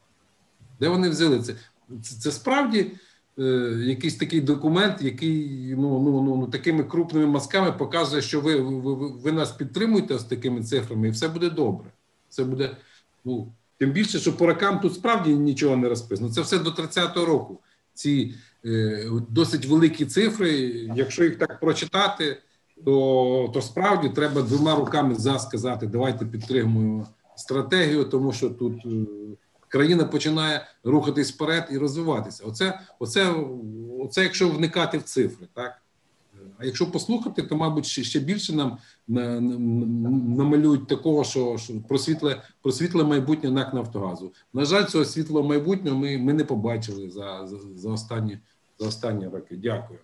Де 0.80 0.90
вони 0.90 1.10
взяли 1.10 1.40
це? 1.40 1.54
Це, 2.02 2.16
це 2.16 2.32
справді 2.32 2.92
е, 3.40 3.44
якийсь 3.86 4.16
такий 4.16 4.42
документ, 4.42 5.02
який 5.02 5.48
ну, 5.78 6.00
ну, 6.00 6.22
ну, 6.22 6.38
ну, 6.38 6.48
такими 6.48 6.84
крупними 6.84 7.26
мазками 7.26 7.72
показує, 7.72 8.22
що 8.22 8.42
ви, 8.42 8.56
ви, 8.56 8.94
ви, 8.94 9.08
ви 9.08 9.32
нас 9.32 9.52
підтримуєте 9.52 10.20
з 10.20 10.24
такими 10.24 10.64
цифрами, 10.64 11.08
і 11.08 11.12
все 11.12 11.28
буде 11.28 11.50
добре. 11.50 11.92
Це 12.30 12.44
буде, 12.44 12.78
ну, 13.26 13.54
Тим 13.78 13.92
більше, 13.92 14.20
що 14.20 14.38
по 14.38 14.48
рокам 14.48 14.80
тут 14.80 14.94
справді 14.94 15.30
нічого 15.30 15.78
не 15.78 15.90
розписано. 15.90 16.30
Це 16.30 16.42
все 16.42 16.60
до 16.60 16.70
30-го 16.70 17.26
року. 17.26 17.60
Ці 17.94 18.36
е, 18.66 19.10
досить 19.30 19.66
великі 19.66 20.06
цифри. 20.06 20.52
Якщо 20.96 21.24
їх 21.24 21.38
так 21.38 21.60
прочитати 21.60 22.38
то 22.86 23.50
то 23.54 23.62
справді 23.62 24.10
треба 24.10 24.42
двома 24.42 24.76
руками 24.76 25.16
за 25.16 25.40
сказати, 25.40 25.88
давайте 25.88 26.26
підтримуємо 26.26 27.08
стратегію, 27.36 28.04
тому 28.04 28.32
що 28.32 28.50
тут 28.50 28.86
е, 28.86 28.90
країна 29.68 30.06
починає 30.06 30.68
рухатись 30.84 31.32
вперед 31.32 31.68
і 31.72 31.78
розвиватися. 31.78 32.44
Оце, 32.48 32.80
оце, 33.00 33.34
оце 34.00 34.24
якщо 34.24 34.50
вникати 34.50 34.98
в 34.98 35.04
цифри, 35.04 35.48
так. 35.54 35.80
А 36.58 36.66
якщо 36.66 36.92
послухати, 36.92 37.42
то 37.42 37.56
мабуть 37.56 37.86
ще 37.86 38.04
ще 38.04 38.20
більше 38.20 38.54
нам 38.54 38.78
на, 39.08 39.42
на, 39.42 39.58
намалюють 40.44 40.88
такого, 40.88 41.24
що 41.24 41.58
про 41.88 41.98
світле 41.98 42.42
про 42.62 42.72
світле 42.72 43.04
майбутнє 43.04 43.52
НАК 43.52 43.74
Нафтогазу. 43.74 44.32
На 44.54 44.66
жаль, 44.66 44.86
цього 44.86 45.06
світлого 45.06 45.48
майбутнього 45.48 45.98
ми 45.98 46.18
ми 46.18 46.34
не 46.34 46.44
побачили 46.44 47.10
за, 47.10 47.48
за, 47.48 47.58
за 47.76 47.90
останні 47.90 48.38
за 48.80 48.88
останні 48.88 49.28
роки. 49.28 49.56
Дякую. 49.56 50.00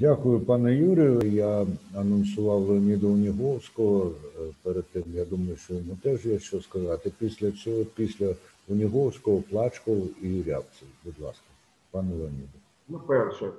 Дякую, 0.00 0.40
пане 0.40 0.74
Юрію. 0.74 1.20
Я 1.22 1.66
анонсував 1.94 2.60
Леоніда 2.60 3.06
Уніговського 3.06 4.10
перед 4.62 4.84
тим. 4.84 5.02
Я 5.06 5.24
думаю, 5.24 5.56
що 5.56 5.74
йому 5.74 5.98
теж 6.02 6.26
є 6.26 6.38
що 6.38 6.60
сказати. 6.60 7.12
Після 7.18 7.52
цього, 7.52 7.84
після 7.84 8.34
Уніговського, 8.68 9.42
Плачков 9.50 9.96
і 10.22 10.42
Рябцев. 10.42 10.88
Будь 11.04 11.20
ласка, 11.20 11.44
пане 11.90 12.14
Леоніде. 12.14 12.58
Ну, 12.88 13.00
перше, 13.06 13.50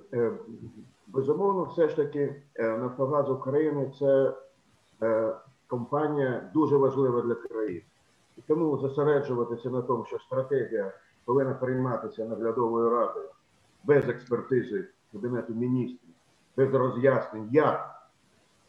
безумовно, 1.08 1.63
все 1.63 1.89
ж 1.89 1.96
таки, 1.96 2.36
Нафтогаз 2.60 3.29
України 3.29 3.91
це 4.00 4.34
компанія 5.67 6.51
дуже 6.53 6.77
важлива 6.77 7.22
для 7.22 7.36
країни. 7.36 7.82
І 8.38 8.41
тому 8.48 8.77
зосереджуватися 8.77 9.70
на 9.70 9.82
тому, 9.82 10.06
що 10.06 10.20
стратегія 10.20 10.94
повинна 11.25 11.53
прийматися 11.53 12.25
наглядовою 12.25 12.89
радою 12.89 13.29
без 13.84 14.10
експертизи 14.10 14.86
Кабінету 15.12 15.53
міністрів 15.53 16.06
без 16.57 16.73
роз'яснень, 16.73 17.49
як 17.51 17.95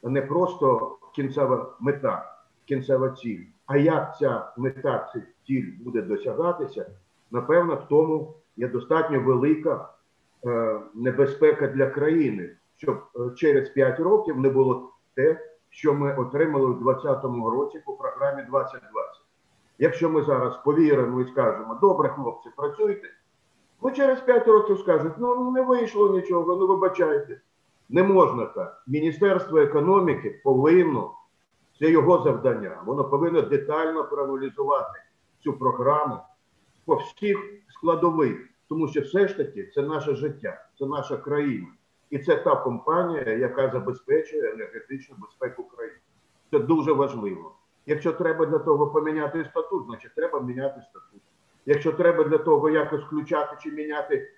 не 0.03 0.23
просто 0.23 0.99
кінцева 1.15 1.77
мета, 1.81 2.35
кінцева 2.65 3.11
ціль, 3.11 3.45
а 3.67 3.77
як 3.77 4.19
ця 4.19 4.53
мета, 4.57 5.11
ця 5.13 5.23
ціль 5.47 5.73
буде 5.81 6.03
досягатися, 6.03 6.87
напевно, 7.31 7.75
в 7.75 7.89
тому 7.89 8.35
є 8.57 8.69
достатньо 8.69 9.21
велика 9.21 9.89
е, 10.47 10.81
небезпека 10.95 11.67
для 11.67 11.87
країни, 11.87 12.51
щоб 12.77 12.97
е, 12.97 13.35
через 13.37 13.69
5 13.69 14.01
років 14.01 14.41
не 14.41 14.51
було 14.51 14.93
те, 15.15 15.41
що 15.71 15.95
ми 15.95 16.17
отримали 16.17 16.67
у 16.67 16.75
2020 16.75 17.25
році 17.55 17.83
по 17.87 17.93
програмі 17.93 18.43
2020. 18.43 19.23
Якщо 19.79 20.11
ми 20.11 20.23
зараз 20.23 20.57
повіримо 20.65 21.21
і 21.21 21.29
скажемо, 21.29 21.79
добре, 21.81 22.09
хлопці, 22.09 22.49
працюйте, 22.57 23.09
ну 23.83 23.91
через 23.91 24.21
5 24.21 24.49
років 24.49 24.79
скажуть, 24.79 25.13
ну 25.19 25.51
не 25.51 25.63
вийшло 25.63 26.13
нічого, 26.13 26.57
ну 26.57 26.67
вибачайте. 26.67 27.41
Не 27.89 28.03
можна 28.03 28.45
так. 28.45 28.83
Міністерство 28.87 29.59
економіки 29.59 30.41
повинно, 30.45 31.15
це 31.79 31.91
його 31.91 32.23
завдання, 32.23 32.83
воно 32.87 33.05
повинно 33.05 33.43
детально 33.43 34.05
проаналізувати 34.05 35.01
цю 35.45 35.53
програму 35.53 36.19
по 36.85 36.95
всіх 36.95 37.39
складових, 37.69 38.49
тому 38.69 38.89
що 38.89 39.01
все 39.01 39.29
ж 39.29 39.37
таки 39.37 39.71
це 39.75 39.83
наше 39.83 40.15
життя, 40.15 40.67
це 40.79 40.87
наша 40.87 41.17
країна. 41.17 41.69
І 42.11 42.19
це 42.19 42.37
та 42.37 42.57
компанія, 42.57 43.33
яка 43.33 43.71
забезпечує 43.71 44.53
енергетичну 44.53 45.17
безпеку 45.19 45.65
країни. 45.65 45.99
Це 46.51 46.59
дуже 46.59 46.93
важливо. 46.93 47.55
Якщо 47.87 48.13
треба 48.13 48.47
для 48.47 48.59
того 48.59 48.87
поміняти 48.87 49.45
статут, 49.45 49.87
значить 49.87 50.15
треба 50.15 50.41
міняти 50.41 50.81
статут. 50.91 51.23
Якщо 51.67 51.93
треба 51.93 52.25
для 52.25 52.39
того 52.39 52.71
якось 52.71 53.01
включати 53.01 53.57
чи 53.63 53.71
міняти 53.71 54.31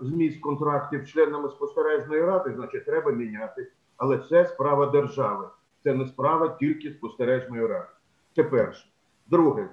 зміст 0.00 0.40
контрактів 0.40 1.08
членами 1.08 1.48
спостережної 1.48 2.22
ради, 2.22 2.52
значить 2.54 2.84
треба 2.84 3.12
міняти. 3.12 3.72
Але 3.96 4.18
це 4.28 4.46
справа 4.46 4.86
держави, 4.86 5.46
це 5.84 5.94
не 5.94 6.06
справа 6.06 6.56
тільки 6.60 6.90
спостережної 6.90 7.66
ради. 7.66 7.88
Це 8.36 8.44
перше. 8.44 8.88
Друге, 9.26 9.68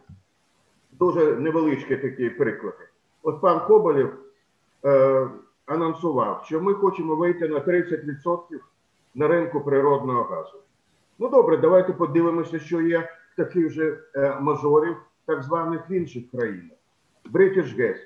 дуже 0.91 1.35
невеличкі 1.35 1.97
такі 1.97 2.29
приклади. 2.29 2.87
От 3.23 3.41
пан 3.41 3.67
Коболєв 3.67 4.13
е, 4.85 5.27
анонсував, 5.65 6.43
що 6.45 6.61
ми 6.61 6.73
хочемо 6.73 7.15
вийти 7.15 7.47
на 7.47 7.59
30% 7.59 8.39
на 9.15 9.27
ринку 9.27 9.61
природного 9.61 10.23
газу. 10.23 10.57
Ну 11.19 11.29
добре, 11.29 11.57
давайте 11.57 11.93
подивимося, 11.93 12.59
що 12.59 12.81
є 12.81 13.09
таких 13.37 13.69
же 13.69 13.99
е, 14.15 14.39
мажорів, 14.39 14.95
так 15.25 15.43
званих 15.43 15.89
в 15.89 15.91
інших 15.91 16.31
країнах. 16.31 16.77
British 17.33 17.79
Gas 17.79 17.97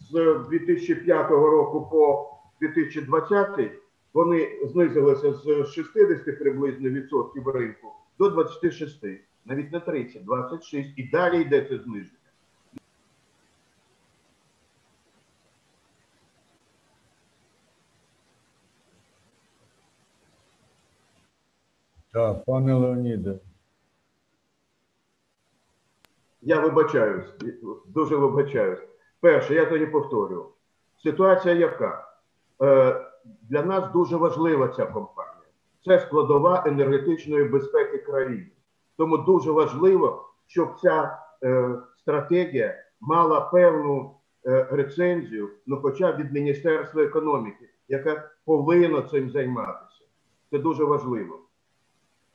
з 0.00 0.38
2005 0.50 1.30
року 1.30 1.88
по 1.90 2.30
2020 2.60 3.70
вони 4.14 4.60
знизилися 4.64 5.32
з 5.32 5.66
60 5.66 6.38
приблизно 6.38 6.90
відсотків 6.90 7.48
ринку 7.48 7.92
до 8.18 8.30
26, 8.30 9.04
навіть 9.44 9.72
не 9.72 9.80
30, 9.80 10.24
26, 10.24 10.90
і 10.96 11.02
далі 11.02 11.40
йде 11.40 11.66
це 11.68 11.78
зниження. 11.78 12.18
Так, 22.12 22.44
пане 22.44 22.74
Леоніде, 22.74 23.38
Я 26.42 26.60
вибачаюсь, 26.60 27.24
дуже 27.86 28.16
вибачаюсь. 28.16 28.93
Перше, 29.24 29.54
я 29.54 29.64
тоді 29.64 29.86
повторюю. 29.86 30.46
Ситуація 31.02 31.54
яка? 31.54 32.08
Е, 32.62 33.06
для 33.42 33.62
нас 33.62 33.92
дуже 33.92 34.16
важлива 34.16 34.68
ця 34.68 34.86
компанія. 34.86 35.48
Це 35.84 36.00
складова 36.00 36.64
енергетичної 36.66 37.44
безпеки 37.44 37.98
країни. 37.98 38.50
Тому 38.96 39.18
дуже 39.18 39.50
важливо, 39.50 40.28
щоб 40.46 40.80
ця 40.82 41.18
е, 41.42 41.70
стратегія 41.98 42.74
мала 43.00 43.40
певну 43.40 44.14
е, 44.46 44.66
рецензію, 44.70 45.50
ну 45.66 45.76
хоча 45.82 46.12
б 46.12 46.16
від 46.16 46.32
Міністерства 46.32 47.02
економіки, 47.02 47.68
яке 47.88 48.22
повинно 48.44 49.02
цим 49.02 49.30
займатися. 49.30 50.04
Це 50.50 50.58
дуже 50.58 50.84
важливо. 50.84 51.38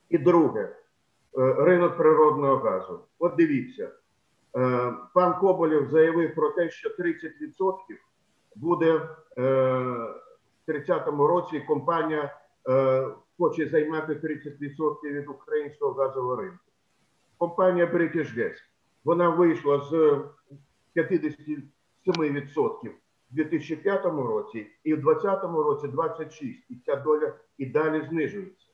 І 0.10 0.17
друге, 0.17 0.62
е, 0.62 1.53
ринок 1.53 1.98
природного 1.98 2.55
газу. 2.55 3.00
От 3.19 3.36
дивіться, 3.36 3.89
пан 5.13 5.39
Коболєв 5.39 5.89
заявив 5.89 6.36
про 6.36 6.50
те, 6.50 6.70
що 6.70 6.89
30% 6.89 7.20
буде 8.56 8.94
е, 8.96 9.41
в 10.68 10.72
30-му 10.72 11.27
році 11.27 11.60
компанія 11.60 12.36
хоче 13.38 13.70
займати 13.70 14.13
30% 14.13 15.03
від 15.03 15.27
українського 15.27 15.94
газового 15.94 16.36
ринку. 16.36 16.63
Компанія 17.38 17.86
British 17.86 18.38
Gas, 18.38 18.56
вона 19.03 19.29
вийшла 19.29 19.79
з 19.79 20.22
57% 20.96 22.89
в 23.32 23.36
2005 23.36 24.06
році 24.06 24.68
і 24.84 24.94
в 24.94 25.01
2020 25.01 25.44
році 25.44 25.88
26%. 25.88 26.56
І 26.70 26.75
ця 26.86 26.96
доля 26.96 27.34
і 27.58 27.65
далі 27.65 28.08
знижується 28.10 28.68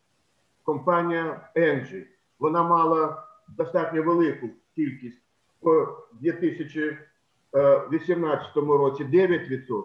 компанія 0.63 1.49
Engie. 1.55 2.05
Вона 2.39 2.63
мала 2.63 3.27
достатньо 3.47 4.03
велику 4.03 4.49
кількість 4.75 5.24
у 5.65 5.87
2018 6.21 8.55
році 8.55 9.05
9%, 9.05 9.83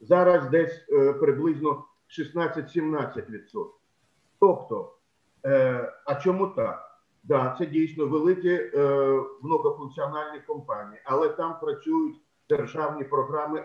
зараз 0.00 0.48
десь 0.48 0.86
е, 0.92 1.12
приблизно 1.12 1.84
16-17%. 2.18 3.66
Тобто, 4.40 4.94
е, 5.44 5.92
а 6.04 6.14
чому 6.14 6.46
так? 6.46 6.84
Да, 7.22 7.54
це 7.58 7.66
дійсно 7.66 8.06
великі 8.06 8.50
е, 8.50 8.70
многофункціональні 9.42 10.40
компанії, 10.46 11.00
але 11.04 11.28
там 11.28 11.60
працюють 11.60 12.16
державні 12.48 13.04
програми 13.04 13.64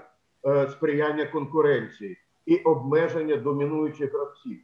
сприяння 0.69 1.25
конкуренції 1.25 2.17
і 2.45 2.57
обмеження 2.57 3.35
домінуючих 3.35 4.13
гравців. 4.13 4.59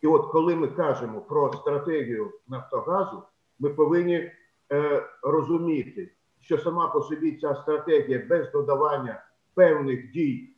І 0.00 0.06
от 0.06 0.26
коли 0.26 0.56
ми 0.56 0.68
кажемо 0.68 1.20
про 1.20 1.52
стратегію 1.52 2.32
Нафтогазу, 2.48 3.22
ми 3.58 3.70
повинні 3.70 4.32
е, 4.72 5.02
розуміти, 5.22 6.12
що 6.50 6.58
сама 6.58 6.88
по 6.88 7.02
собі 7.02 7.32
ця 7.32 7.54
стратегія 7.54 8.26
без 8.28 8.52
додавання 8.52 9.22
певних 9.54 10.12
дій 10.12 10.48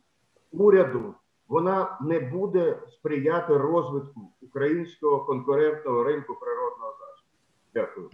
уряду 0.51 1.13
вона 1.47 1.97
не 2.01 2.19
буде 2.19 2.77
сприяти 2.89 3.57
розвитку 3.57 4.21
українського 4.41 5.25
конкурентного 5.25 6.03
ринку 6.03 6.37
природного 6.41 6.91
газу. 6.99 7.23
Дякую. 7.73 8.09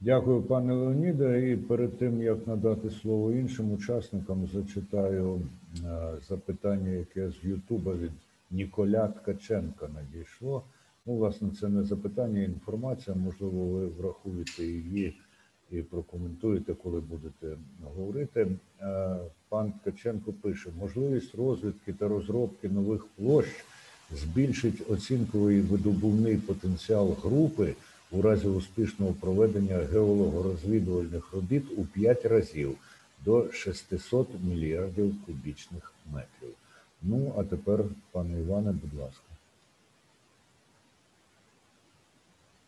Дякую, 0.00 0.42
пане 0.42 0.74
Леоніде. 0.74 1.50
І 1.52 1.56
перед 1.56 1.98
тим 1.98 2.22
як 2.22 2.46
надати 2.46 2.90
слово 2.90 3.32
іншим 3.32 3.72
учасникам, 3.72 4.46
зачитаю 4.46 5.40
е, 5.84 6.12
запитання, 6.28 6.90
яке 6.90 7.30
з 7.30 7.44
Ютуба 7.44 7.92
від. 7.92 8.12
Ніколя 8.50 9.08
Ткаченка 9.08 9.88
надійшло. 9.88 10.62
Ну, 11.06 11.16
власне, 11.16 11.50
це 11.60 11.68
не 11.68 11.84
запитання, 11.84 12.42
інформація. 12.42 13.16
Можливо, 13.16 13.66
ви 13.66 13.86
врахуєте 13.86 14.64
її 14.64 15.14
і 15.70 15.82
прокоментуєте, 15.82 16.74
коли 16.74 17.00
будете 17.00 17.56
говорити. 17.84 18.48
Е, 18.80 19.16
пан 19.48 19.72
Ткаченко 19.72 20.32
пише: 20.32 20.70
можливість 20.78 21.34
розвідки 21.34 21.92
та 21.92 22.08
розробки 22.08 22.68
нових 22.68 23.06
площ 23.06 23.64
збільшить 24.10 24.90
оцінковий 24.90 25.60
видобувний 25.60 26.36
потенціал 26.36 27.16
групи 27.22 27.74
у 28.10 28.22
разі 28.22 28.46
успішного 28.46 29.12
проведення 29.12 29.76
геологорозвідувальних 29.76 31.32
робіт 31.32 31.64
у 31.76 31.84
5 31.84 32.26
разів 32.26 32.76
до 33.24 33.52
600 33.52 34.28
мільярдів 34.44 35.14
кубічних 35.26 35.92
метрів. 36.12 36.54
Ну, 37.02 37.34
а 37.38 37.44
тепер, 37.44 37.84
пане 38.12 38.40
Іване, 38.40 38.72
будь 38.72 39.00
ласка. 39.00 39.22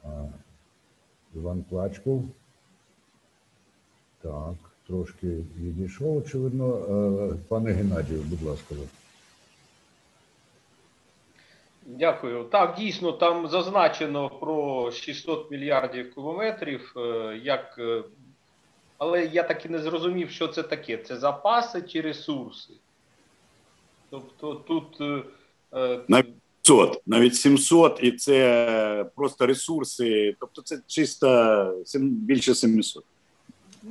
А, 0.05 0.27
Іван 1.35 1.63
Плачков. 1.63 2.29
Так, 4.23 4.55
трошки 4.87 5.27
відійшов, 5.61 6.17
очевидно. 6.17 6.77
Е, 6.77 7.37
пане 7.49 7.73
Геннадію, 7.73 8.23
будь 8.23 8.43
ласка. 8.43 8.75
Дякую. 11.87 12.45
Так, 12.45 12.75
дійсно, 12.79 13.13
там 13.13 13.49
зазначено 13.49 14.31
про 14.31 14.91
600 14.91 15.51
мільярдів 15.51 16.15
кубометрів. 16.15 16.95
Е, 16.97 17.41
як, 17.45 17.77
е, 17.79 18.03
але 18.99 19.25
я 19.25 19.43
так 19.43 19.67
і 19.67 19.69
не 19.69 19.79
зрозумів, 19.79 20.31
що 20.31 20.49
це 20.49 20.63
таке. 20.63 20.97
Це 20.97 21.17
запаси 21.17 21.83
чи 21.83 22.01
ресурси? 22.01 22.73
Тобто 24.11 24.55
тут 24.55 25.01
навіть 26.09 26.35
700, 26.63 27.03
навіть 27.07 27.35
700, 27.35 27.99
і 28.03 28.13
це 28.13 29.11
просто 29.17 29.47
ресурси, 29.47 30.37
тобто 30.41 30.63
це 30.63 30.81
чисто 30.87 31.85
більше 32.03 32.55
700. 32.55 33.05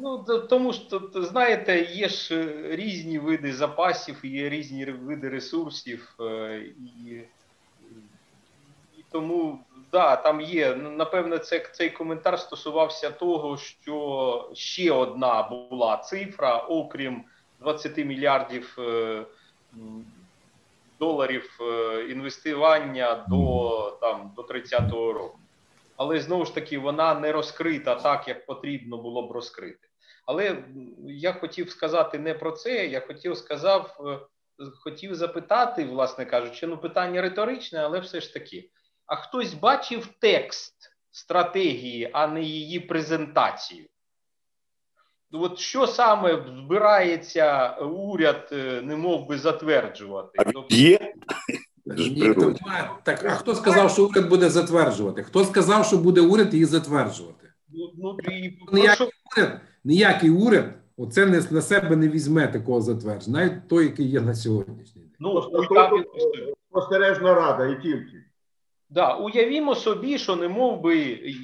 Ну 0.02 0.24
тому 0.50 0.74
що 0.74 1.02
знаєте, 1.16 1.82
є 1.82 2.10
ж 2.10 2.54
різні 2.76 3.20
види 3.20 3.54
запасів, 3.54 4.20
є 4.24 4.50
різні 4.50 4.86
види 4.86 5.30
ресурсів, 5.30 6.16
е, 6.20 6.58
і 6.78 7.12
і 8.98 9.04
тому 9.12 9.60
да, 9.92 10.16
там 10.16 10.42
є. 10.42 10.76
Напевне, 10.76 11.40
це 11.40 11.60
цей 11.60 11.90
коментар 11.90 12.40
стосувався 12.40 13.12
того, 13.12 13.58
що 13.58 14.52
ще 14.54 14.92
одна 14.92 15.44
була 15.44 15.98
цифра, 15.98 16.58
окрім 16.58 17.24
20 17.60 17.98
мільярдів 17.98 18.78
доларів 21.00 21.58
е, 21.62 22.06
інвестування 22.10 23.26
до 23.30 23.98
там 24.02 24.32
до 24.36 24.42
30-го 24.42 25.14
року. 25.14 25.40
Але 25.98 26.20
знову 26.20 26.46
ж 26.46 26.56
таки 26.56 26.78
вона 26.78 27.14
не 27.14 27.32
розкрита 27.32 27.96
так, 27.96 28.28
як 28.28 28.46
потрібно 28.46 28.98
було 28.98 29.28
б 29.28 29.32
розкрити. 29.32 29.89
Але 30.30 30.64
я 31.08 31.34
хотів 31.34 31.70
сказати 31.70 32.20
не 32.20 32.34
про 32.34 32.52
це. 32.52 32.88
Я 32.88 33.00
хотів 33.00 33.38
сказав, 33.38 33.98
е, 34.08 34.20
хотів 34.84 35.16
запитати, 35.16 35.86
власне 35.86 36.26
кажучи, 36.26 36.68
ну 36.68 36.78
питання 36.78 37.22
риторичне, 37.22 37.80
але 37.80 38.00
все 38.00 38.22
ж 38.22 38.34
таки. 38.34 38.70
А 39.06 39.16
хтось 39.16 39.54
бачив 39.54 40.10
текст 40.20 40.76
стратегії, 41.12 42.10
а 42.14 42.28
не 42.28 42.42
її 42.42 42.80
презентацію? 42.80 43.86
от 45.32 45.60
що 45.60 45.88
саме 45.88 46.46
збирається 46.66 47.70
уряд, 47.82 48.50
е, 48.52 48.82
не 48.82 48.96
мов 48.96 49.28
би 49.28 49.38
затверджувати? 49.38 50.30
А 50.38 50.44
Тобто, 50.44 50.76
є? 50.76 51.14
Ні. 51.86 52.36
Так, 53.04 53.26
а 53.26 53.30
хто 53.30 53.56
сказав, 53.56 53.92
що 53.92 54.06
уряд 54.06 54.30
буде 54.30 54.50
затверджувати? 54.50 55.24
Хто 55.24 55.46
сказав, 55.46 55.86
що 55.86 55.98
буде 55.98 56.22
уряд 56.22 56.54
її 56.54 56.66
затверджувати? 56.66 57.54
ну, 57.70 57.92
ну, 57.98 58.18
і 58.32 58.60
Ніякий 58.72 58.96
що- 58.96 59.10
уряд, 59.38 59.62
ніякий 59.84 60.30
уряд 60.30 60.66
оце 60.98 61.26
не 61.26 61.42
на 61.52 61.62
себе 61.62 61.96
не 61.96 62.08
візьме 62.08 62.48
такого 62.48 62.82
затвердження, 62.82 63.40
навіть 63.40 63.68
той, 63.68 63.86
який 63.86 64.08
є 64.10 64.22
на 64.22 64.36
сьогоднішній 64.36 65.02
день. 65.02 65.12
ну, 65.20 65.34
Просто 65.34 65.74
уяві- 65.76 65.90
тут, 65.90 66.56
Спостережна 66.72 67.34
рада 67.34 67.66
і 67.66 67.82
тільки. 67.82 68.14
Да, 68.90 69.14
уявімо 69.16 69.76
собі, 69.76 70.18
що 70.18 70.36
не 70.36 70.48
мов 70.48 70.82
би 70.82 70.98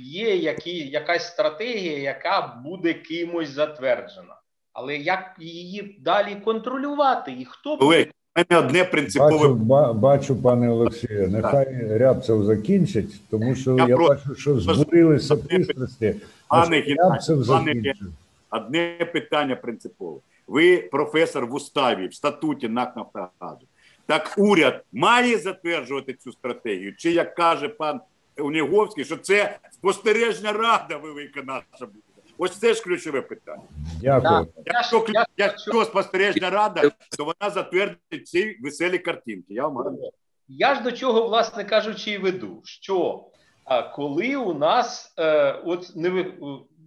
є 0.03 0.35
які, 0.35 0.77
якась 0.77 1.27
стратегія, 1.27 1.97
яка 1.97 2.61
буде 2.65 2.93
кимось 2.93 3.49
затверджена. 3.49 4.35
Але 4.73 4.97
як 4.97 5.19
її 5.39 5.97
далі 6.03 6.35
контролювати? 6.45 7.31
І 7.31 7.45
хто 7.49 7.77
Олег, 7.81 8.07
мене 8.35 8.65
одне 8.65 8.79
Бачу, 8.79 8.91
принципове 8.91 9.47
ба- 9.53 9.93
бачу, 9.93 10.35
пане 10.41 10.69
Олексію, 10.69 11.27
нехай 11.29 11.97
Рябцев 11.97 12.43
закінчить, 12.43 13.21
тому 13.29 13.55
що 13.55 13.75
Я 13.77 13.85
я, 13.87 13.95
про- 13.95 14.07
бачу, 14.07 14.35
що 14.35 14.59
збурилися 14.59 15.35
пристрасті. 15.35 16.15
Пане 16.49 16.81
Рябцев 16.81 17.47
пане 17.47 17.65
закінчив. 17.65 18.07
Одне 18.49 19.09
питання 19.13 19.55
принципове. 19.55 20.19
Ви 20.47 20.77
професор 20.77 21.45
в 21.45 21.53
уставі, 21.53 22.07
в 22.07 22.13
статуті 22.13 22.69
НАК 22.69 22.95
«Нафтогазу». 22.95 23.67
Так 24.05 24.33
уряд 24.37 24.83
має 24.93 25.37
затверджувати 25.37 26.13
цю 26.13 26.31
стратегію? 26.31 26.95
Чи 26.95 27.11
як 27.11 27.35
каже 27.35 27.69
пан 27.69 28.01
Уніговський, 28.37 29.05
що 29.05 29.17
це 29.17 29.59
спостережна 29.71 30.51
рада 30.51 30.97
велика 30.97 31.41
наша 31.41 31.85
буде? 31.85 31.99
Ось 32.37 32.51
це 32.51 32.73
ж 32.73 32.83
ключове 32.83 33.21
питання. 33.21 33.61
Дякую. 34.01 34.47
Якщо, 34.65 35.05
якщо 35.37 35.85
спостережна 35.85 36.49
рада, 36.49 36.91
то 37.17 37.25
вона 37.25 37.53
затвердить 37.53 38.27
ці 38.27 38.57
веселі 38.61 38.97
картинки. 38.97 39.53
Я 39.53 39.63
вам 39.63 39.77
гарантую. 39.77 40.11
Я 40.47 40.75
ж 40.75 40.81
до 40.81 40.91
чого, 40.91 41.27
власне 41.27 41.63
кажучи, 41.63 42.11
і 42.11 42.17
веду, 42.17 42.61
що 42.63 43.23
а, 43.65 43.83
коли 43.83 44.35
у 44.35 44.53
нас 44.53 45.13
е, 45.19 45.51
от 45.65 45.95
не 45.95 46.09
ви- 46.09 46.33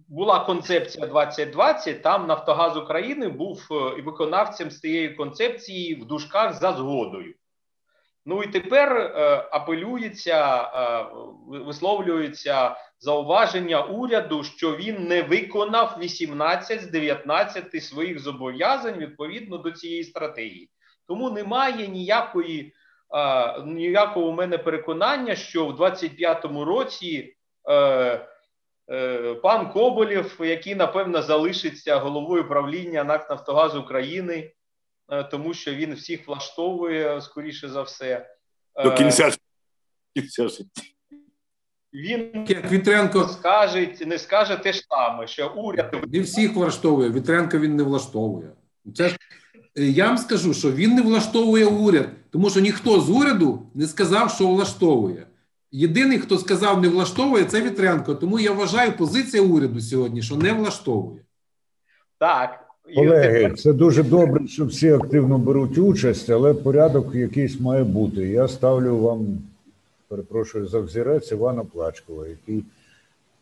була 0.09 0.39
концепція 0.39 1.07
2020, 1.07 2.01
там 2.01 2.27
Нафтогаз 2.27 2.77
України 2.77 3.29
був 3.29 3.67
е, 3.71 4.01
виконавцем 4.01 4.71
з 4.71 4.79
цієї 4.79 5.09
концепції 5.09 5.95
в 5.95 6.05
дужках 6.05 6.53
за 6.53 6.73
згодою. 6.73 7.33
Ну 8.25 8.43
і 8.43 8.47
тепер 8.47 8.97
е, 8.97 9.47
апелюється, 9.51 10.61
е, 10.61 11.05
висловлюється 11.47 12.75
зауваження 12.99 13.81
уряду, 13.81 14.43
що 14.43 14.75
він 14.75 15.07
не 15.07 15.21
виконав 15.21 15.97
18 15.99 16.81
з 16.81 16.87
19 16.87 17.83
своїх 17.83 18.19
зобов'язань 18.19 18.97
відповідно 18.97 19.57
до 19.57 19.71
цієї 19.71 20.03
стратегії. 20.03 20.69
Тому 21.07 21.29
немає 21.29 21.87
ніякої 21.87 22.73
ніякого 23.65 24.27
у 24.27 24.31
мене 24.31 24.57
переконання, 24.57 25.35
що 25.35 25.65
в 25.65 25.81
25-му 25.81 26.65
році 26.65 27.35
пан 29.43 29.71
Коболєв, 29.71 30.37
який 30.39 30.75
напевно 30.75 31.21
залишиться 31.21 31.97
головою 31.97 32.47
правління 32.47 33.03
НАК 33.03 33.29
Нафтогаз 33.29 33.75
України, 33.75 34.51
е, 35.11 35.23
тому 35.23 35.53
що 35.53 35.73
він 35.73 35.93
всіх 35.93 36.27
влаштовує 36.27 37.21
скоріше 37.21 37.69
за 37.69 37.81
все. 37.81 38.35
До 38.83 38.89
Е, 38.89 38.95
кінця, 38.95 39.31
кінця 40.15 40.47
життя. 40.47 40.81
Він 41.93 42.45
Як 42.47 42.71
Вітренко 42.71 43.27
скаже, 43.27 43.95
не 44.05 44.17
скаже 44.17 44.55
те 44.55 44.73
ж 44.73 44.85
саме, 44.89 45.27
що 45.27 45.53
уряд 45.55 45.95
не 46.07 46.21
всіх 46.21 46.55
влаштовує, 46.55 47.09
Вітренко 47.11 47.59
він 47.59 47.75
не 47.75 47.83
влаштовує. 47.83 48.51
Це 48.95 49.09
ж 49.09 49.17
е, 49.77 49.83
я 49.83 50.05
вам 50.05 50.17
скажу, 50.17 50.53
що 50.53 50.71
він 50.71 50.95
не 50.95 51.01
влаштовує 51.01 51.65
уряд, 51.65 52.09
тому 52.31 52.49
що 52.49 52.59
ніхто 52.59 53.01
з 53.01 53.09
уряду 53.09 53.71
не 53.73 53.87
сказав, 53.87 54.31
що 54.31 54.47
влаштовує. 54.47 55.27
Єдиний, 55.71 56.19
хто 56.19 56.37
сказав, 56.37 56.81
не 56.81 56.87
влаштовує, 56.87 57.45
це 57.45 57.61
Вітренко. 57.61 58.15
Тому 58.15 58.39
я 58.39 58.51
вважаю 58.51 58.91
позиція 58.97 59.43
уряду 59.43 59.81
сьогодні, 59.81 60.21
що 60.21 60.35
не 60.35 60.53
влаштовує. 60.53 61.21
так. 62.17 62.65
Колеги, 62.95 63.53
це 63.57 63.73
дуже 63.73 64.03
добре, 64.03 64.47
що 64.47 64.65
всі 64.65 64.89
активно 64.89 65.37
беруть 65.37 65.77
участь, 65.77 66.29
але 66.29 66.53
порядок 66.53 67.15
якийсь 67.15 67.59
має 67.59 67.83
бути. 67.83 68.27
Я 68.27 68.47
ставлю 68.47 68.97
вам, 68.97 69.27
перепрошую 70.07 70.67
за 70.67 70.79
взірець 70.79 71.31
Івана 71.31 71.63
Плачкова, 71.63 72.27
який 72.27 72.63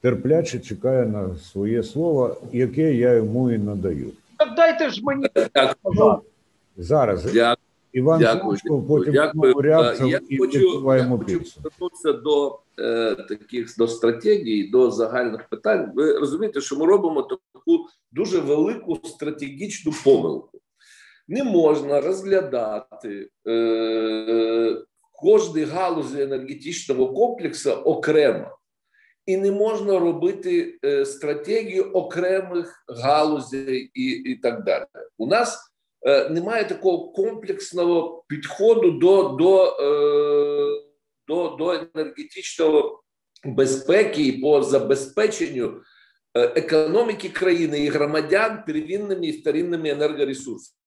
терпляче 0.02 0.60
чекає 0.60 1.06
на 1.06 1.36
своє 1.36 1.84
слово, 1.84 2.38
яке 2.54 2.94
я 2.94 3.14
йому 3.14 3.52
і 3.52 3.58
надаю. 3.58 4.08
Так 4.38 4.56
дайте 4.56 4.90
ж 4.90 5.02
мені 5.04 5.28
Дякую. 5.56 6.22
Зараз 6.78 7.24
Дякую. 7.24 7.57
Іван 7.98 8.20
Дякую. 8.20 8.58
Потім 8.88 9.14
Дякую. 9.14 9.54
Рябцев 9.54 10.10
Я 10.10 10.22
і 10.30 10.38
хочу, 10.38 10.60
я 10.60 11.04
хочу 11.04 11.44
повернутися 11.64 12.14
до 12.14 12.60
е, 12.80 13.16
таких 13.16 13.78
до 13.78 13.88
стратегій, 13.88 14.70
до 14.70 14.92
загальних 14.92 15.50
питань. 15.50 15.92
Ви 15.96 16.18
розумієте, 16.20 16.62
що 16.62 16.76
ми 16.76 16.86
робимо 16.86 17.22
таку 17.22 17.86
дуже 18.12 18.40
велику 18.40 19.00
стратегічну 19.04 19.94
помилку. 20.04 20.62
Не 21.28 21.44
можна 21.44 22.02
розглядати 22.02 23.30
е, 23.48 24.78
кожні 25.14 25.64
галузі 25.64 26.22
енергетичного 26.22 27.14
комплексу 27.14 27.72
окремо. 27.72 28.58
І 29.26 29.38
не 29.38 29.52
можна 29.52 30.00
робити 30.00 30.80
е, 30.86 31.06
стратегію 31.06 31.84
окремих 31.84 32.86
галузей 32.88 33.92
і, 33.94 34.06
і 34.06 34.36
так 34.36 34.64
далі. 34.64 34.86
У 35.18 35.28
нас 35.28 35.67
немає 36.30 36.66
такого 36.66 37.12
комплексного 37.12 38.24
підходу 38.28 38.92
до, 38.92 39.24
до, 39.24 39.66
е, 39.66 40.82
до, 41.28 41.50
до 41.50 41.72
енергетичного 41.72 43.04
безпеки 43.46 44.24
і 44.24 44.32
по 44.42 44.64
забезпеченню 44.64 45.82
е, 46.34 46.42
економіки 46.56 47.30
країни 47.30 47.80
і 47.80 47.88
громадян 47.88 48.64
первинними 48.68 49.28
і 49.28 49.32
вторинними 49.32 49.90
енергоресурсами. 49.90 50.78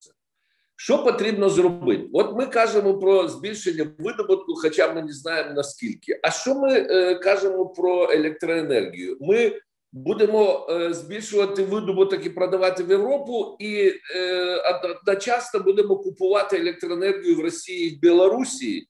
Що 0.75 1.03
потрібно 1.03 1.49
зробити? 1.49 2.09
От 2.13 2.37
ми 2.37 2.45
кажемо 2.45 2.99
про 2.99 3.27
збільшення 3.27 3.91
видобутку, 3.99 4.55
хоча 4.55 4.93
ми 4.93 5.01
не 5.01 5.13
знаємо 5.13 5.53
наскільки. 5.53 6.19
А 6.23 6.31
що 6.31 6.55
ми 6.55 6.73
е, 6.73 7.15
кажемо 7.15 7.65
про 7.65 8.11
електроенергію? 8.11 9.17
Ми 9.21 9.51
будемо 9.91 10.67
е, 10.69 10.93
збільшувати 10.93 11.63
видобуток 11.63 12.25
і 12.25 12.29
продавати 12.29 12.83
в 12.83 12.89
Європу, 12.89 13.55
і 13.59 13.93
е, 14.15 14.55
одночасно 14.83 15.59
будемо 15.59 15.95
купувати 15.97 16.57
електроенергію 16.57 17.35
в 17.35 17.39
Росії 17.39 17.87
і 17.87 17.95
в 17.95 17.99
Білорусі, 17.99 18.87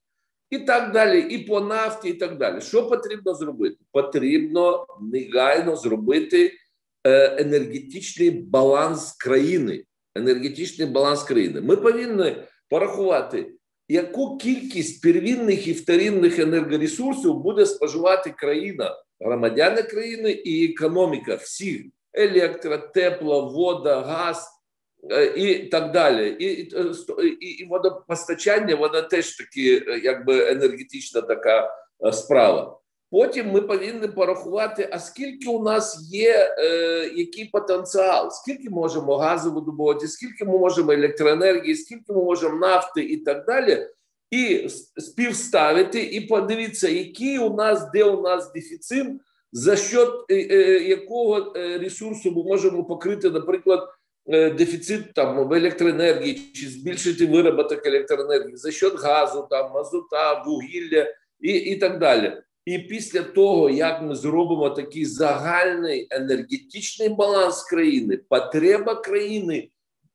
і 0.49 0.59
так 0.59 0.91
далі, 0.91 1.19
і 1.19 1.37
по 1.37 1.61
нафті, 1.61 2.09
і 2.09 2.13
так 2.13 2.37
далі. 2.37 2.61
Що 2.61 2.89
потрібно 2.89 3.33
зробити? 3.33 3.77
Потрібно 3.91 4.85
негайно 5.01 5.75
зробити 5.75 6.53
е, 7.03 7.41
енергетичний 7.41 8.29
баланс 8.29 9.11
країни. 9.11 9.83
Енергетичний 10.15 10.87
баланс 10.87 11.23
країни. 11.23 11.61
Ми 11.61 11.77
повинні 11.77 12.35
порахувати, 12.69 13.51
яку 13.91 14.37
кількість 14.37 15.01
первинних 15.01 15.67
і 15.67 15.73
вторинних 15.73 16.39
енергоресурсів 16.39 17.33
буде 17.33 17.65
споживати 17.65 18.29
країна, 18.29 18.95
громадяни 19.19 19.83
країни 19.83 20.31
і 20.31 20.71
економіка 20.71 21.35
всіх 21.35 21.81
електро, 22.13 22.77
тепло, 22.77 23.49
вода, 23.49 24.01
газ 24.01 24.47
е, 25.11 25.25
і 25.25 25.67
так 25.67 25.91
далі. 25.91 26.35
І, 26.39 26.45
і, 26.45 26.71
і, 27.41 27.47
і 27.47 27.67
водопостачання, 27.67 28.75
вона 28.75 29.01
теж 29.01 29.37
таки 29.37 29.83
е, 29.87 30.01
якби 30.03 30.51
енергетична 30.51 31.21
така 31.21 31.71
е, 32.05 32.11
справа. 32.11 32.80
Потім 33.11 33.51
ми 33.51 33.61
повинні 33.61 34.07
порахувати, 34.07 34.89
а 34.91 34.99
скільки 34.99 35.49
у 35.49 35.63
нас 35.63 36.09
є, 36.11 36.55
е, 36.57 37.11
який 37.15 37.45
потенціал, 37.45 38.29
скільки 38.31 38.69
можемо 38.69 39.17
газу 39.17 39.51
видобувати, 39.51 40.07
скільки 40.07 40.45
ми 40.45 40.57
можемо 40.57 40.91
електроенергії, 40.91 41.75
скільки 41.75 42.13
ми 42.13 42.23
можемо 42.23 42.57
нафти 42.57 43.01
і 43.01 43.17
так 43.17 43.45
далі, 43.45 43.87
і 44.31 44.69
співставити, 44.97 46.03
і 46.03 46.21
подивитися, 46.21 46.89
який 46.89 47.39
у 47.39 47.53
нас, 47.53 47.91
де 47.93 48.03
у 48.03 48.21
нас 48.21 48.51
дефіцит, 48.51 49.07
за 49.51 49.75
що 49.75 50.25
е, 50.29 50.35
е, 50.35 50.83
якого 50.83 51.53
ресурсу 51.55 52.31
ми 52.31 52.43
можемо 52.43 52.83
покрити, 52.83 53.29
наприклад, 53.29 53.89
е, 54.27 54.49
дефіцит 54.49 55.13
там 55.13 55.47
в 55.47 55.53
електроенергії, 55.53 56.51
чи 56.53 56.67
збільшити 56.67 57.25
вироботок 57.25 57.85
електроенергії 57.85 58.57
за 58.57 58.71
счет 58.71 58.93
газу, 58.95 59.47
там 59.49 59.71
мазута, 59.73 60.43
вугілля 60.43 61.07
і, 61.39 61.51
і 61.51 61.75
так 61.75 61.99
далі. 61.99 62.41
І 62.65 62.79
після 62.79 63.23
того, 63.23 63.69
як 63.69 64.01
ми 64.01 64.15
зробимо 64.15 64.69
такий 64.69 65.05
загальний 65.05 66.07
енергетичний 66.11 67.09
баланс 67.09 67.63
країни, 67.63 68.19
потреба 68.29 68.95
країни 68.95 69.69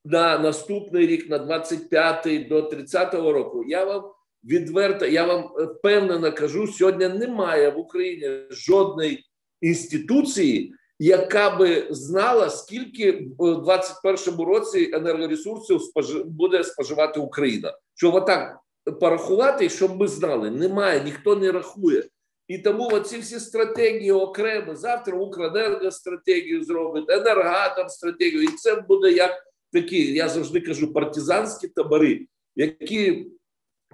на 0.05 0.39
наступний 0.39 1.07
рік, 1.07 1.31
на 1.31 1.39
25 1.39 2.49
до 2.49 2.63
30 2.63 3.15
року, 3.15 3.65
я 3.69 3.85
вам 3.85 4.05
відверто, 4.45 5.07
я 5.07 5.25
вам 5.25 5.51
впевнено 5.59 6.33
кажу, 6.33 6.67
сьогодні 6.67 7.09
немає 7.09 7.71
в 7.71 7.79
Україні 7.79 8.29
жодної 8.51 9.25
інституції, 9.61 10.73
яка 10.99 11.57
би 11.57 11.87
знала, 11.91 12.51
скільки 12.51 13.13
в 13.39 13.65
2021 13.65 14.47
році 14.47 14.91
енергоресурсів 14.93 15.81
буде 16.27 16.65
споживати 16.65 17.21
Україна. 17.21 17.73
Щоб 17.95 18.15
отак 18.15 18.59
порахувати, 19.01 19.69
щоб 19.69 20.01
ми 20.01 20.09
знали, 20.09 20.51
немає, 20.51 21.03
ніхто 21.05 21.37
не 21.37 21.53
рахує. 21.53 22.05
І 22.49 22.59
тому 22.59 22.89
оці 22.89 23.19
всі 23.19 23.41
стратегії 23.41 24.13
окремо. 24.13 24.77
Завтра 24.77 25.19
Укренерго 25.19 25.91
стратегію 25.91 26.65
зробить, 26.65 27.11
енергатом 27.11 27.89
стратегію, 27.89 28.43
і 28.43 28.49
це 28.49 28.75
буде 28.89 29.13
як 29.13 29.33
такі, 29.73 30.15
я 30.15 30.29
завжди 30.29 30.61
кажу, 30.61 30.93
партизанські 30.93 31.69
табори, 31.69 32.27
які 32.57 33.27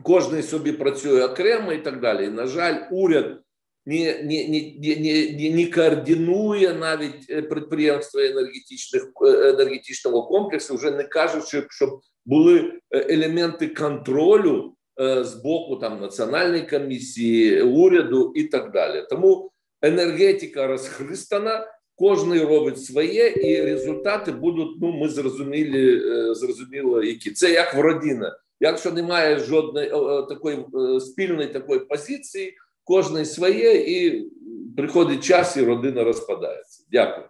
кожен 0.03 0.43
собі 0.43 0.73
працює 0.73 1.25
окремо 1.25 1.73
і 1.73 1.79
так 1.79 2.01
далі. 2.01 2.25
І, 2.25 2.31
на 2.31 2.47
жаль, 2.47 2.83
уряд 2.91 3.41
не, 3.87 4.23
не, 4.23 4.49
не, 4.49 4.75
не, 4.79 5.51
не, 5.51 5.67
координує 5.67 6.75
навіть 6.75 7.31
е, 7.31 7.43
підприємства 7.43 8.23
енергетичних 8.23 9.03
е, 9.27 9.49
енергетичного 9.49 10.27
комплексу, 10.27 10.75
вже 10.75 10.91
не 10.91 11.05
кажучи, 11.05 11.67
щоб 11.71 12.01
були 12.25 12.73
е, 12.91 13.15
елементи 13.15 13.69
контролю 13.69 14.75
з 14.99 15.35
боку 15.35 15.77
там 15.77 16.01
національної 16.01 16.63
комісії, 16.63 17.63
уряду 17.63 18.33
і 18.37 18.45
так 18.45 18.73
далі. 18.73 19.05
Тому 19.11 19.51
енергетика 19.83 20.67
розхристана, 20.67 21.67
кожен 21.95 22.41
робить 22.41 22.85
своє, 22.85 23.29
і 23.29 23.63
результати 23.63 24.33
будуть. 24.33 24.77
Ну 24.81 24.93
ми 24.93 25.09
зрозуміли, 25.09 25.97
е, 25.97 26.35
зрозуміло, 26.35 27.03
які 27.03 27.31
це 27.31 27.53
як 27.53 27.75
в 27.75 27.81
родина. 27.81 28.39
Якщо 28.61 28.93
немає 28.93 29.39
жодної 29.39 29.89
е, 29.89 29.97
е, 29.97 30.23
такої 30.23 30.59
е, 30.75 31.01
спільної 31.01 31.49
такої 31.49 31.81
позиції, 31.81 32.55
кожен 32.85 33.25
своє, 33.25 33.73
і 33.75 34.31
приходить 34.77 35.25
час, 35.25 35.57
і 35.57 35.65
родина 35.65 36.05
розпадається. 36.05 36.85
Дякую. 36.91 37.27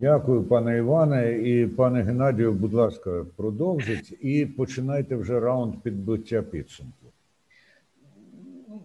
Дякую, 0.00 0.44
пане 0.44 0.78
Іване. 0.78 1.32
І 1.32 1.66
пане 1.66 2.02
Геннадію, 2.02 2.52
будь 2.52 2.74
ласка, 2.74 3.24
продовжіть 3.36 4.18
і 4.20 4.46
починайте 4.46 5.16
вже 5.16 5.40
раунд 5.40 5.82
підбиття 5.82 6.42
підсумку. 6.42 7.06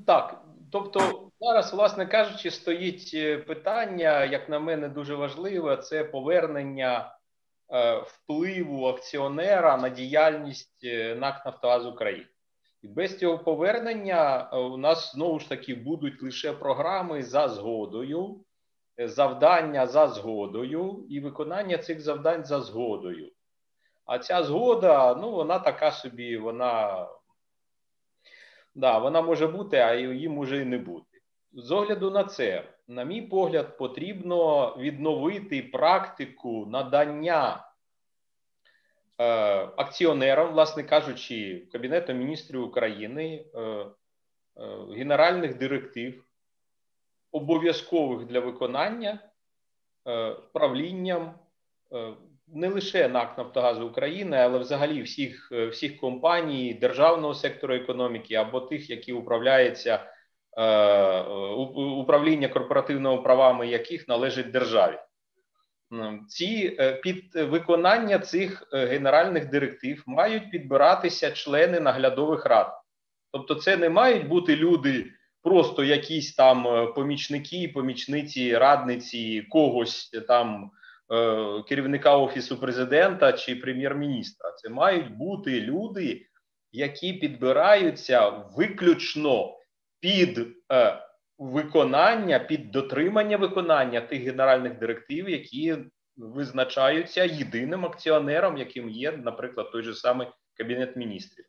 Так, 0.06 0.41
тобто 0.71 1.30
зараз, 1.39 1.74
власне 1.74 2.06
кажучи, 2.06 2.52
стоїть 2.52 3.12
е, 3.13 3.38
питання, 3.38 4.26
як 4.26 4.50
на 4.50 4.60
мене, 4.60 4.89
дуже 4.89 5.15
важливе, 5.15 5.78
це 5.78 6.04
повернення 6.04 7.15
е, 7.74 8.04
впливу 8.08 8.86
акціонера 8.86 9.78
на 9.78 9.89
діяльність 9.89 10.80
е, 10.84 11.15
НАК 11.15 11.45
Нафтогаз 11.45 11.86
України. 11.86 12.28
І 12.82 12.88
без 12.88 13.17
цього 13.17 13.39
повернення 13.39 14.50
у 14.54 14.78
нас 14.78 15.12
знову 15.12 15.39
ж 15.39 15.50
таки 15.50 15.76
будуть 15.76 16.24
лише 16.24 16.54
програми 16.54 17.24
за 17.24 17.47
згодою, 17.47 18.39
завдання 19.07 19.87
за 19.87 20.07
згодою 20.07 21.05
і 21.09 21.19
виконання 21.19 21.77
цих 21.77 22.01
завдань 22.01 22.45
за 22.45 22.61
згодою. 22.61 23.31
А 24.05 24.19
ця 24.19 24.43
згода, 24.43 25.15
ну, 25.15 25.31
вона 25.31 25.59
така 25.59 25.91
собі, 25.91 26.37
вона 26.37 27.07
Да, 28.75 28.97
вона 28.97 29.21
може 29.21 29.47
бути, 29.47 29.77
а 29.77 29.93
її 29.93 30.29
може 30.29 30.61
і 30.61 30.65
не 30.65 30.77
бути. 30.77 31.21
З 31.53 31.71
огляду 31.71 32.11
на 32.11 32.23
це, 32.23 32.63
на 32.87 33.03
мій 33.03 33.21
погляд, 33.21 33.77
потрібно 33.77 34.67
відновити 34.79 35.61
практику 35.61 36.65
надання 36.65 37.67
е, 39.19 39.25
акціонерам, 39.77 40.53
власне 40.53 40.83
кажучи, 40.83 41.67
Кабінету 41.71 42.13
міністрів 42.13 42.63
України, 42.63 43.45
е, 43.55 43.59
е, 43.59 43.85
генеральних 44.95 45.57
директив, 45.57 46.23
обов'язкових 47.32 48.28
для 48.28 48.39
виконання 48.39 49.20
е, 50.08 50.36
правлінням. 50.54 51.34
Е, 51.94 52.13
не 52.54 52.67
лише 52.67 53.08
НАК 53.08 53.38
Нафтогазу 53.38 53.88
України, 53.88 54.38
але 54.38 54.60
взагалі 54.60 55.02
всіх 55.02 55.50
е, 55.52 55.67
всіх 55.67 55.98
компаній 55.98 56.74
державного 56.74 57.34
сектору 57.34 57.76
економіки 57.76 58.36
або 58.36 58.60
тих, 58.60 58.89
які 58.89 59.13
управляються 59.13 60.08
управління 61.98 62.48
корпоративними 62.48 63.17
правами, 63.22 63.67
яких 63.67 64.08
належить 64.08 64.52
державі. 64.52 64.98
Ці 66.28 66.78
під 67.04 67.36
виконання 67.36 68.20
цих 68.20 68.67
генеральних 68.72 69.50
директив 69.50 70.04
мають 70.06 70.52
підбиратися 70.52 71.32
члени 71.32 71.80
наглядових 71.80 72.46
рад. 72.46 72.82
Тобто, 73.32 73.56
це 73.56 73.78
не 73.78 73.89
мають 73.89 74.28
бути 74.28 74.56
люди, 74.56 75.12
просто 75.43 75.84
якісь 75.84 76.36
там 76.36 76.67
е, 76.67 76.88
помічники, 76.88 77.71
помічниці, 77.73 78.58
радниці 78.58 79.47
когось 79.49 80.10
там 80.27 80.71
е, 81.13 81.63
керівника 81.69 82.17
офісу 82.17 82.58
президента 82.58 83.34
чи 83.34 83.56
прем'єр-міністра. 83.56 84.51
Це 84.51 84.69
мають 84.69 85.17
бути 85.17 85.62
люди, 85.62 86.25
які 86.71 87.13
підбираються 87.13 88.30
виключно 88.30 89.58
під 89.99 90.39
е, 90.71 91.04
виконання, 91.38 92.39
під 92.39 92.71
дотримання 92.71 93.38
виконання 93.38 94.01
тих 94.01 94.21
генеральних 94.21 94.80
директив, 94.80 95.30
які 95.30 95.77
визначаються 96.17 97.23
єдиним 97.23 97.86
акціонером, 97.86 98.58
яким 98.58 98.89
є, 98.89 99.12
наприклад, 99.12 99.71
той 99.71 99.84
же 99.84 99.93
самий 99.93 100.27
кабінет 100.58 100.95
міністрів. 100.95 101.45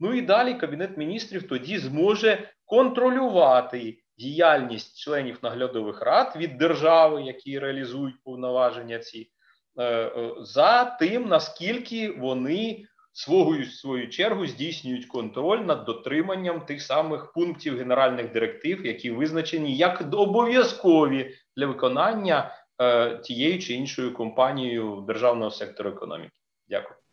Ну 0.00 0.14
і 0.14 0.22
далі 0.22 0.54
кабінет 0.54 0.96
міністрів 0.96 1.48
тоді 1.48 1.78
зможе 1.78 2.50
контролювати 2.64 3.98
діяльність 4.18 4.98
членів 4.98 5.38
наглядових 5.42 6.02
рад 6.02 6.32
від 6.36 6.58
держави, 6.58 7.22
які 7.22 7.58
реалізують 7.58 8.22
повноваження 8.24 8.98
ці, 8.98 9.30
е, 9.78 9.84
е, 9.84 10.34
за 10.40 10.84
тим, 10.84 11.28
наскільки 11.28 12.10
вони 12.10 12.84
свою, 13.12 13.64
свою 13.64 14.08
чергу 14.08 14.46
здійснюють 14.46 15.06
контроль 15.06 15.58
над 15.58 15.84
дотриманням 15.84 16.60
тих 16.60 16.82
самих 16.82 17.32
пунктів 17.32 17.78
генеральних 17.78 18.32
директив, 18.32 18.86
які 18.86 19.10
визначені 19.10 19.76
як 19.76 20.14
обов'язкові 20.14 21.34
для 21.56 21.66
виконання 21.66 22.54
е, 22.82 23.18
тією 23.18 23.58
чи 23.58 23.74
іншою 23.74 24.14
компанією 24.14 25.04
державного 25.06 25.50
сектору 25.50 25.90
економіки. 25.90 26.38
Дякую. 26.68 27.03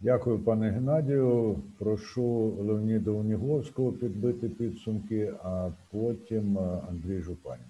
Дякую, 0.00 0.38
пане 0.38 0.70
Геннадію. 0.70 1.56
Прошу 1.78 2.22
Леоніда 2.60 3.10
Унігловського 3.10 3.92
підбити 3.92 4.48
підсумки, 4.48 5.34
а 5.42 5.70
потім 5.92 6.58
е, 6.58 6.82
Андрій 6.88 7.20
Жупанін. 7.20 7.66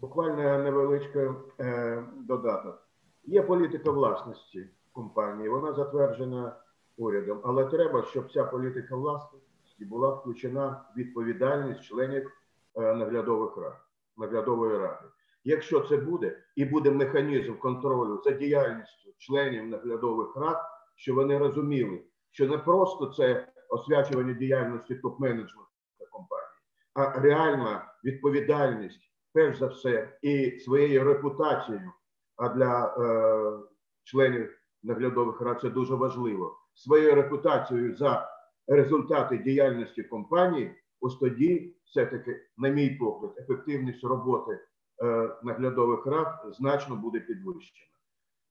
Буквально 0.00 0.58
невеличкий 0.58 1.28
е, 1.60 2.02
додаток. 2.20 2.88
Є 3.24 3.42
політика 3.42 3.90
власності 3.90 4.68
компанії, 4.92 5.48
вона 5.48 5.72
затверджена 5.72 6.56
урядом, 6.96 7.40
але 7.44 7.64
треба, 7.64 8.02
щоб 8.02 8.32
ця 8.32 8.44
політика 8.44 8.96
власності 8.96 9.84
була 9.84 10.14
включена 10.14 10.84
в 10.94 10.98
відповідальність 10.98 11.82
членів 11.82 12.30
е, 12.76 12.94
наглядових 12.94 13.56
рад, 13.56 13.76
наглядової 14.16 14.78
ради. 14.78 15.06
Якщо 15.44 15.80
це 15.80 15.96
буде 15.96 16.38
і 16.56 16.64
буде 16.64 16.90
механізм 16.90 17.54
контролю 17.54 18.22
за 18.24 18.30
діяльністю 18.30 19.10
членів 19.18 19.66
наглядових 19.66 20.36
рад, 20.36 20.73
що 20.96 21.14
вони 21.14 21.38
розуміли, 21.38 22.04
що 22.30 22.48
не 22.48 22.58
просто 22.58 23.06
це 23.06 23.48
освячування 23.68 24.32
діяльності 24.32 24.94
топ-менеджменту 24.94 26.04
компанії, 26.10 26.60
а 26.94 27.20
реальна 27.20 27.94
відповідальність 28.04 29.14
перш 29.34 29.58
за 29.58 29.66
все, 29.66 30.18
і 30.22 30.58
своєю 30.60 31.04
репутацією, 31.04 31.92
а 32.36 32.48
для 32.48 32.86
е, 32.86 33.68
членів 34.04 34.58
наглядових 34.82 35.40
рад 35.40 35.60
це 35.60 35.70
дуже 35.70 35.94
важливо, 35.94 36.56
своєю 36.74 37.14
репутацією 37.14 37.96
за 37.96 38.28
результати 38.66 39.38
діяльності 39.38 40.02
компанії, 40.02 40.74
ось 41.00 41.16
тоді, 41.16 41.76
все-таки, 41.84 42.40
на 42.56 42.68
мій 42.68 42.90
погляд, 42.90 43.34
ефективність 43.38 44.04
роботи 44.04 44.60
е, 45.02 45.30
наглядових 45.42 46.06
рад 46.06 46.46
значно 46.58 46.96
буде 46.96 47.20
підвищена. 47.20 47.93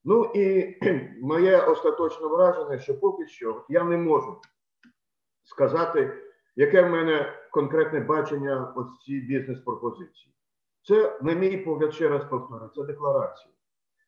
Ну 0.04 0.24
і 0.34 0.76
моє 1.22 1.60
остаточне 1.60 2.26
враження, 2.26 2.78
що 2.78 3.00
поки 3.00 3.26
що 3.26 3.64
я 3.68 3.84
не 3.84 3.96
можу 3.96 4.40
сказати, 5.44 6.12
яке 6.56 6.82
в 6.82 6.90
мене 6.90 7.32
конкретне 7.50 8.00
бачення 8.00 8.72
ось 8.76 9.08
бізнес-пропозиції. 9.08 10.34
Це, 10.82 11.18
на 11.22 11.32
мій 11.32 11.56
погляд, 11.56 11.94
ще 11.94 12.08
раз 12.08 12.24
повторю, 12.24 12.70
це 12.76 12.82
декларація. 12.82 13.54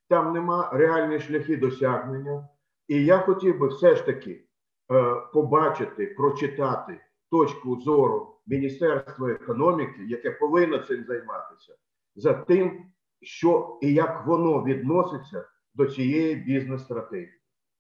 Там 0.09 0.33
нема 0.33 0.71
реальні 0.73 1.21
шляхи 1.21 1.57
досягнення. 1.57 2.49
І 2.89 3.05
я 3.05 3.19
хотів 3.19 3.59
би 3.59 3.69
все 3.69 3.97
ж 3.97 4.07
таки 4.07 4.45
е, 4.93 5.15
побачити, 5.33 6.07
прочитати 6.07 7.01
точку 7.31 7.81
зору 7.81 8.41
Міністерства 8.47 9.31
економіки, 9.31 10.01
яке 10.07 10.31
повинно 10.31 10.79
цим 10.79 11.05
займатися, 11.05 11.77
за 12.17 12.35
тим, 12.35 12.87
що 13.23 13.79
і 13.83 13.95
як 13.95 14.27
воно 14.27 14.65
відноситься 14.65 15.45
до 15.77 15.87
цієї 15.87 16.35
бізнес-стратегії. 16.35 17.29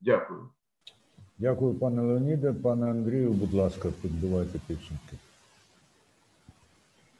Дякую. 0.00 0.40
Дякую, 1.38 1.74
пане 1.74 2.02
Леоніде. 2.02 2.52
Пане 2.52 2.90
Андрію, 2.90 3.30
будь 3.30 3.54
ласка, 3.54 3.88
підбивайте 4.02 4.58
підсумки. 4.66 5.16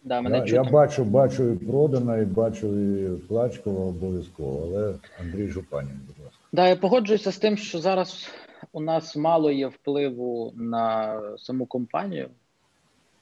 Да, 0.04 0.20
мене 0.20 0.38
Я, 0.38 0.44
я 0.44 0.64
бачу, 0.64 1.04
бачу 1.04 1.50
і 1.50 1.56
продана, 1.56 2.18
і 2.18 2.24
бачу 2.24 2.66
і 2.66 3.16
Плачкова 3.16 3.84
обов'язково, 3.84 4.62
але 4.62 4.94
Андрій 5.20 5.48
Жупанін, 5.48 6.00
будь 6.06 6.24
ласка. 6.24 6.40
Да, 6.52 6.68
я 6.68 6.76
погоджуюся 6.76 7.32
з 7.32 7.38
тим, 7.38 7.56
що 7.56 7.78
зараз 7.78 8.28
у 8.72 8.80
нас 8.80 9.16
мало 9.16 9.50
є 9.50 9.66
впливу 9.66 10.52
на 10.56 11.20
саму 11.38 11.66
компанію. 11.66 12.30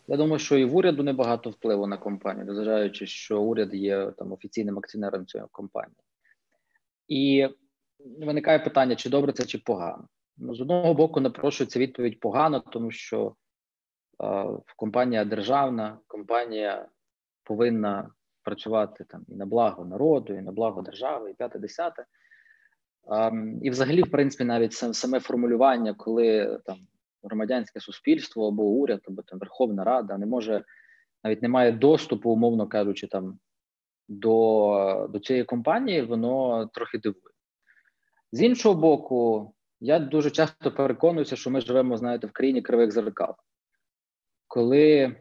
Я 0.08 0.16
думаю, 0.16 0.38
що 0.38 0.58
і 0.58 0.64
в 0.64 0.76
уряду 0.76 1.02
небагато 1.02 1.50
впливу 1.50 1.86
на 1.86 1.96
компанію, 1.96 2.46
незважаючи, 2.46 3.06
що 3.06 3.42
уряд 3.42 3.74
є 3.74 4.10
там 4.18 4.32
офіційним 4.32 4.78
акціонером 4.78 5.26
цієї 5.26 5.48
компанії. 5.52 5.96
І 7.08 7.48
виникає 8.18 8.58
питання, 8.58 8.96
чи 8.96 9.10
добре 9.10 9.32
це, 9.32 9.44
чи 9.44 9.58
погано. 9.58 10.08
Ну, 10.36 10.54
з 10.54 10.60
одного 10.60 10.94
боку, 10.94 11.20
напрошується 11.20 11.78
відповідь 11.78 12.20
погано, 12.20 12.60
тому 12.60 12.90
що 12.90 13.34
е, 14.24 14.46
компанія 14.76 15.24
державна, 15.24 15.98
компанія 16.06 16.88
повинна 17.44 18.10
працювати 18.42 19.04
там 19.04 19.24
і 19.28 19.34
на 19.34 19.46
благо 19.46 19.84
народу, 19.84 20.34
і 20.34 20.42
на 20.42 20.52
благо 20.52 20.82
держави, 20.82 21.30
і 21.30 21.34
п'яте 21.34 21.58
десяте. 21.58 22.04
Um, 23.06 23.58
і, 23.62 23.70
взагалі, 23.70 24.02
в 24.02 24.10
принципі, 24.10 24.44
навіть 24.44 24.72
сам, 24.72 24.94
саме 24.94 25.20
формулювання, 25.20 25.94
коли 25.94 26.58
там 26.64 26.76
громадянське 27.22 27.80
суспільство 27.80 28.48
або 28.48 28.62
уряд, 28.62 29.00
або 29.08 29.22
там 29.22 29.38
Верховна 29.38 29.84
Рада 29.84 30.18
не 30.18 30.26
може 30.26 30.64
навіть 31.24 31.42
не 31.42 31.48
має 31.48 31.72
доступу, 31.72 32.30
умовно 32.30 32.66
кажучи, 32.66 33.06
там 33.06 33.38
до, 34.08 35.08
до 35.10 35.18
цієї 35.18 35.44
компанії, 35.44 36.02
воно 36.02 36.66
трохи 36.66 36.98
дивує. 36.98 37.34
З 38.32 38.42
іншого 38.42 38.74
боку, 38.74 39.50
я 39.80 39.98
дуже 39.98 40.30
часто 40.30 40.72
переконуюся, 40.72 41.36
що 41.36 41.50
ми 41.50 41.60
живемо, 41.60 41.96
знаєте, 41.96 42.26
в 42.26 42.32
країні 42.32 42.62
кривих 42.62 42.92
зеркал, 42.92 43.34
коли, 44.46 45.16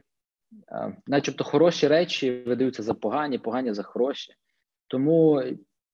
а, 0.68 0.92
начебто, 1.08 1.44
хороші 1.44 1.88
речі 1.88 2.44
видаються 2.48 2.84
за 2.84 2.94
погані, 2.94 3.38
погані 3.38 3.74
за 3.74 3.84
хороші. 3.84 4.34
Тому 4.88 5.44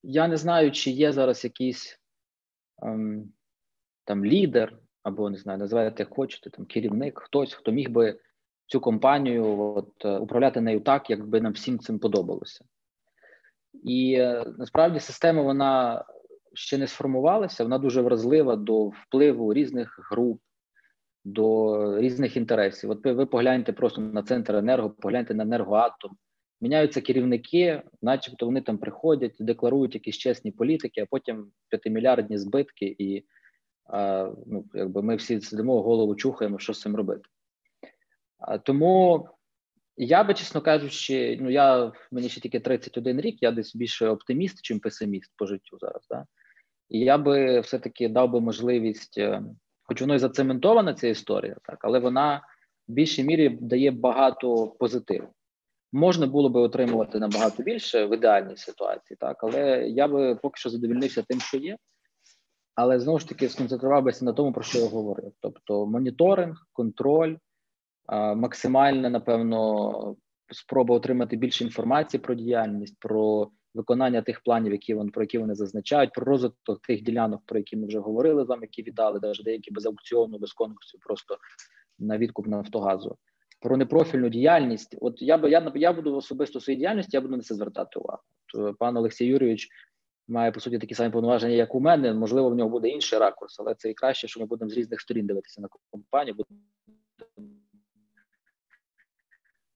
я 0.03 0.27
не 0.27 0.37
знаю, 0.37 0.71
чи 0.71 0.91
є 0.91 1.11
зараз 1.11 1.43
якийсь 1.43 1.99
ем, 2.83 3.33
там 4.05 4.25
лідер, 4.25 4.77
або 5.03 5.29
не 5.29 5.37
знаю, 5.37 5.59
називайте 5.59 6.03
як 6.03 6.13
хочете, 6.13 6.49
там 6.49 6.65
керівник, 6.65 7.19
хтось, 7.19 7.53
хто 7.53 7.71
міг 7.71 7.89
би 7.89 8.19
цю 8.65 8.79
компанію 8.79 9.59
от, 9.59 10.05
управляти 10.05 10.61
нею 10.61 10.79
так, 10.79 11.09
як 11.09 11.27
би 11.27 11.41
нам 11.41 11.53
всім 11.53 11.79
цим 11.79 11.99
подобалося. 11.99 12.65
І 13.83 14.13
е, 14.13 14.45
насправді 14.57 14.99
система 14.99 15.41
вона 15.41 16.05
ще 16.53 16.77
не 16.77 16.87
сформувалася, 16.87 17.63
вона 17.63 17.77
дуже 17.77 18.01
вразлива 18.01 18.55
до 18.55 18.87
впливу 18.87 19.53
різних 19.53 19.99
груп, 20.11 20.41
до 21.25 21.99
різних 21.99 22.37
інтересів. 22.37 22.89
От 22.89 23.05
ви, 23.05 23.25
погляньте 23.25 23.73
просто 23.73 24.01
на 24.01 24.23
центр 24.23 24.55
енерго, 24.55 24.89
погляньте 24.89 25.33
на 25.33 25.43
енергоатом. 25.43 26.17
Міняються 26.61 27.01
керівники, 27.01 27.81
начебто 28.01 28.45
вони 28.45 28.61
там 28.61 28.77
приходять, 28.77 29.35
декларують 29.39 29.95
якісь 29.95 30.17
чесні 30.17 30.51
політики, 30.51 31.01
а 31.01 31.05
потім 31.09 31.51
п'ятимільярдні 31.69 32.37
збитки, 32.37 32.95
і 32.99 33.25
ну, 34.45 34.65
якби 34.73 35.01
ми 35.01 35.15
всі 35.15 35.41
сидимо, 35.41 35.81
голову 35.81 36.15
чухаємо, 36.15 36.59
що 36.59 36.73
з 36.73 36.81
цим 36.81 36.95
робити. 36.95 37.21
Тому 38.63 39.27
я 40.05 40.23
би, 40.23 40.33
чесно 40.33 40.61
кажучи, 40.61 41.37
ну 41.41 41.49
я 41.49 41.91
мені 42.11 42.29
ще 42.29 42.41
тільки 42.41 42.59
31 42.59 43.21
рік, 43.21 43.37
я 43.41 43.51
десь 43.51 43.75
більше 43.75 44.07
оптиміст, 44.07 44.61
чим 44.61 44.79
песиміст 44.79 45.31
по 45.35 45.45
життю 45.45 45.77
зараз. 45.81 46.07
Да? 46.09 46.25
І 46.89 46.99
я 46.99 47.17
би 47.17 47.59
все-таки 47.59 48.09
дав 48.09 48.31
би 48.31 48.41
можливість, 48.41 49.21
хоч 49.83 50.01
воно 50.01 50.15
і 50.15 50.19
зацементована 50.19 50.93
ця 50.93 51.07
історія, 51.07 51.55
так, 51.63 51.77
але 51.81 51.99
вона 51.99 52.41
в 52.87 52.91
більшій 52.91 53.23
мірі 53.23 53.57
дає 53.61 53.91
багато 53.91 54.67
позитиву. 54.67 55.27
Можна 55.91 56.27
було 56.27 56.49
би 56.49 56.59
отримувати 56.59 57.19
набагато 57.19 57.63
більше 57.63 58.05
в 58.05 58.13
ідеальній 58.13 58.57
ситуації, 58.57 59.17
так, 59.19 59.43
але 59.43 59.87
я 59.87 60.07
би 60.07 60.35
поки 60.35 60.59
що 60.59 60.69
задовільнився 60.69 61.23
тим, 61.27 61.39
що 61.39 61.57
є. 61.57 61.77
Але 62.75 62.99
знову 62.99 63.19
ж 63.19 63.29
таки 63.29 63.49
сконцентрувався 63.49 64.25
на 64.25 64.33
тому, 64.33 64.53
про 64.53 64.63
що 64.63 64.79
я 64.79 64.87
говорив: 64.87 65.31
тобто 65.39 65.85
моніторинг, 65.85 66.67
контроль, 66.73 67.35
максимальна, 68.11 69.09
напевно, 69.09 70.15
спроба 70.51 70.95
отримати 70.95 71.35
більше 71.35 71.63
інформації 71.63 72.21
про 72.21 72.35
діяльність, 72.35 72.95
про 72.99 73.51
виконання 73.73 74.21
тих 74.21 74.41
планів, 74.41 74.71
які 74.71 74.93
вони 74.93 75.11
про 75.11 75.23
які 75.23 75.37
вони 75.37 75.55
зазначають, 75.55 76.13
про 76.13 76.25
розвиток 76.25 76.81
тих 76.81 77.03
ділянок, 77.03 77.41
про 77.45 77.57
які 77.57 77.77
ми 77.77 77.87
вже 77.87 77.99
говорили 77.99 78.45
з 78.45 78.47
вами, 78.47 78.61
які 78.61 78.83
віддали, 78.83 79.19
навіть 79.23 79.43
деякі 79.43 79.71
без 79.71 79.85
аукціону, 79.85 80.37
без 80.39 80.53
конкурсів, 80.53 80.99
просто 80.99 81.37
на 81.99 82.17
відкуп 82.17 82.47
Нафтогазу. 82.47 83.17
Про 83.61 83.77
непрофільну 83.77 84.29
діяльність. 84.29 84.97
От 85.01 85.21
я 85.21 85.37
би 85.37 85.49
я 85.49 85.71
я 85.75 85.93
буду 85.93 86.15
особисто 86.15 86.59
своїй 86.59 86.79
діяльності, 86.79 87.17
я 87.17 87.21
буду 87.21 87.37
на 87.37 87.43
це 87.43 87.55
звертати 87.55 87.99
увагу. 87.99 88.21
От, 88.53 88.77
пан 88.77 88.97
Олексій 88.97 89.25
Юрійович 89.25 89.67
має 90.27 90.51
по 90.51 90.59
суті 90.59 90.79
такі 90.79 90.95
самі 90.95 91.09
повноваження, 91.09 91.53
як 91.53 91.75
у 91.75 91.79
мене. 91.79 92.13
Можливо, 92.13 92.49
в 92.49 92.55
нього 92.55 92.69
буде 92.69 92.89
інший 92.89 93.19
ракурс, 93.19 93.59
але 93.59 93.75
це 93.75 93.89
і 93.89 93.93
краще, 93.93 94.27
що 94.27 94.39
ми 94.39 94.45
будемо 94.45 94.69
з 94.69 94.73
різних 94.73 95.01
сторін 95.01 95.27
дивитися 95.27 95.61
на 95.61 95.67
компанію, 95.91 96.35
будемо 96.35 96.59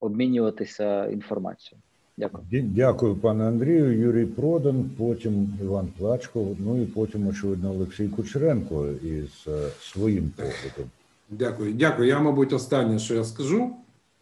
обмінюватися 0.03 1.05
інформацією. 1.05 1.81
Дякую. 2.17 2.43
Дякую, 2.51 3.15
пане 3.15 3.43
Андрію. 3.43 3.99
Юрій 3.99 4.25
Продан, 4.25 4.89
потім 4.97 5.53
Іван 5.61 5.87
Плачков, 5.97 6.55
ну 6.59 6.81
і 6.81 6.85
потім, 6.85 7.27
очевидно, 7.27 7.71
Олексій 7.71 8.07
Кучеренко 8.07 8.87
із 8.87 9.47
своїм 9.81 10.31
поглядом. 10.35 10.91
Дякую, 11.29 11.73
дякую. 11.73 12.07
Я, 12.07 12.19
мабуть, 12.19 12.53
останнє, 12.53 12.99
що 12.99 13.15
я 13.15 13.23
скажу 13.23 13.75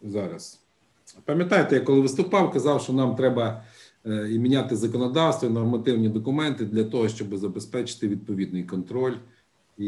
зараз. 0.03 0.59
Пам'ятаєте, 1.25 1.75
я 1.75 1.81
коли 1.81 2.01
виступав, 2.01 2.51
казав, 2.51 2.81
що 2.81 2.93
нам 2.93 3.15
треба 3.15 3.63
і 4.05 4.39
міняти 4.39 4.75
законодавство, 4.75 5.49
і 5.49 5.51
нормативні 5.51 6.09
документи 6.09 6.65
для 6.65 6.83
того, 6.83 7.09
щоб 7.09 7.37
забезпечити 7.37 8.07
відповідний 8.07 8.63
контроль 8.63 9.13
і 9.77 9.83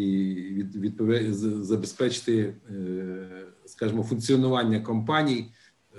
відповідь, 0.76 1.34
забезпечити, 1.34 2.54
скажімо, 3.66 4.04
функціонування 4.04 4.80
компаній 4.80 5.46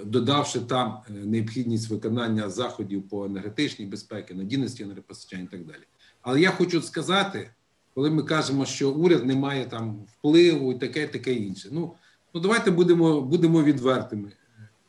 додавши 0.04 0.60
там 0.60 0.98
необхідність 1.08 1.90
виконання 1.90 2.50
заходів 2.50 3.08
по 3.08 3.24
енергетичній 3.24 3.86
безпеці, 3.86 4.34
надійності 4.34 4.82
енергопостачання 4.82 5.42
і 5.42 5.56
так 5.56 5.66
далі. 5.66 5.82
Але 6.22 6.40
я 6.40 6.50
хочу 6.50 6.82
сказати, 6.82 7.50
коли 7.94 8.10
ми 8.10 8.22
кажемо, 8.22 8.66
що 8.66 8.92
уряд 8.92 9.26
не 9.26 9.34
має 9.34 9.64
там 9.64 9.98
впливу 10.12 10.72
і 10.72 10.78
таке, 10.78 11.06
таке 11.06 11.34
інше. 11.34 11.68
Ну 11.72 11.92
ну 12.34 12.40
давайте 12.40 12.70
будемо 12.70 13.20
будемо 13.20 13.62
відвертими, 13.62 14.32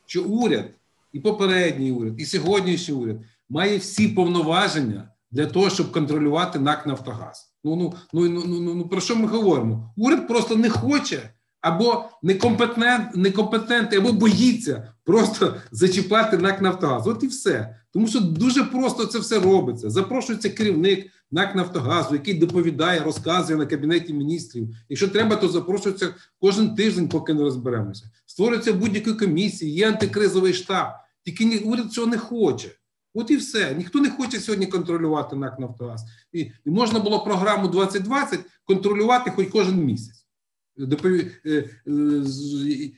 що 0.06 0.24
уряд, 0.24 0.70
і 1.12 1.20
попередній 1.20 1.92
уряд, 1.92 2.20
і 2.20 2.24
сьогоднішній 2.24 2.94
уряд 2.94 3.16
має 3.48 3.78
всі 3.78 4.08
повноваження 4.08 5.08
для 5.30 5.46
того, 5.46 5.70
щоб 5.70 5.92
контролювати 5.92 6.58
НАК 6.58 6.86
Нафтогаз. 6.86 7.52
Ну 7.64 7.76
ну 7.76 7.94
ну 8.12 8.28
ну 8.28 8.60
ну, 8.60 8.74
ну 8.74 8.88
про 8.88 9.00
що 9.00 9.16
ми 9.16 9.26
говоримо? 9.26 9.92
Уряд 9.96 10.28
просто 10.28 10.56
не 10.56 10.70
хоче 10.70 11.30
або 11.66 12.04
некомпетент, 12.22 13.16
некомпетентний, 13.16 14.00
або 14.00 14.12
боїться 14.12 14.92
просто 15.04 15.56
зачіпати 15.70 16.38
НАК 16.38 16.62
Нафтогаз. 16.62 17.06
От 17.06 17.22
і 17.22 17.26
все. 17.26 17.76
Тому 17.92 18.06
що 18.06 18.20
дуже 18.20 18.64
просто 18.64 19.06
це 19.06 19.18
все 19.18 19.38
робиться. 19.38 19.90
Запрошується 19.90 20.50
керівник 20.50 21.06
НАК 21.30 21.54
Нафтогазу, 21.54 22.14
який 22.14 22.34
доповідає, 22.34 23.00
розказує 23.00 23.58
на 23.58 23.66
кабінеті 23.66 24.12
міністрів. 24.12 24.68
Якщо 24.88 25.08
треба, 25.08 25.36
то 25.36 25.48
запрошується 25.48 26.14
кожен 26.40 26.74
тиждень, 26.74 27.08
поки 27.08 27.34
не 27.34 27.40
розберемося. 27.40 28.10
Створюється 28.26 28.72
будь-які 28.72 29.12
комісії, 29.12 29.72
є 29.72 29.88
антикризовий 29.88 30.52
штаб. 30.52 30.88
Тільки 31.24 31.58
уряд 31.58 31.92
цього 31.92 32.06
не 32.06 32.18
хоче. 32.18 32.68
От 33.14 33.30
і 33.30 33.36
все. 33.36 33.74
Ніхто 33.74 33.98
не 33.98 34.10
хоче 34.10 34.40
сьогодні 34.40 34.66
контролювати 34.66 35.36
НАК 35.36 35.58
Нафтогаз. 35.58 36.04
І, 36.32 36.40
і 36.40 36.70
можна 36.70 36.98
було 36.98 37.24
програму 37.24 37.68
2020 37.68 38.40
контролювати 38.64 39.30
хоч 39.30 39.48
кожен 39.48 39.84
місяць. 39.84 40.25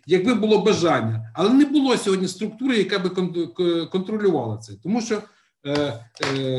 Якби 0.07 0.35
було 0.35 0.59
бажання, 0.59 1.33
але 1.35 1.51
не 1.51 1.64
було 1.64 1.97
сьогодні 1.97 2.29
структури, 2.29 2.77
яка 2.77 2.99
би 2.99 3.11
контролювала 3.87 4.57
це, 4.57 4.73
тому 4.83 5.01
що 5.01 5.23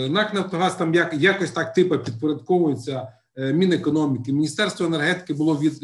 НАК 0.10 0.34
Нафтогаз 0.34 0.75
там 0.75 0.93
як 0.93 1.13
якось 1.13 1.51
так 1.51 1.73
типу 1.73 1.99
підпорядковується 1.99 3.08
Мінекономіки, 3.53 4.34
Міністерство 4.34 4.86
енергетики 4.86 5.34
було 5.34 5.58
від, 5.58 5.84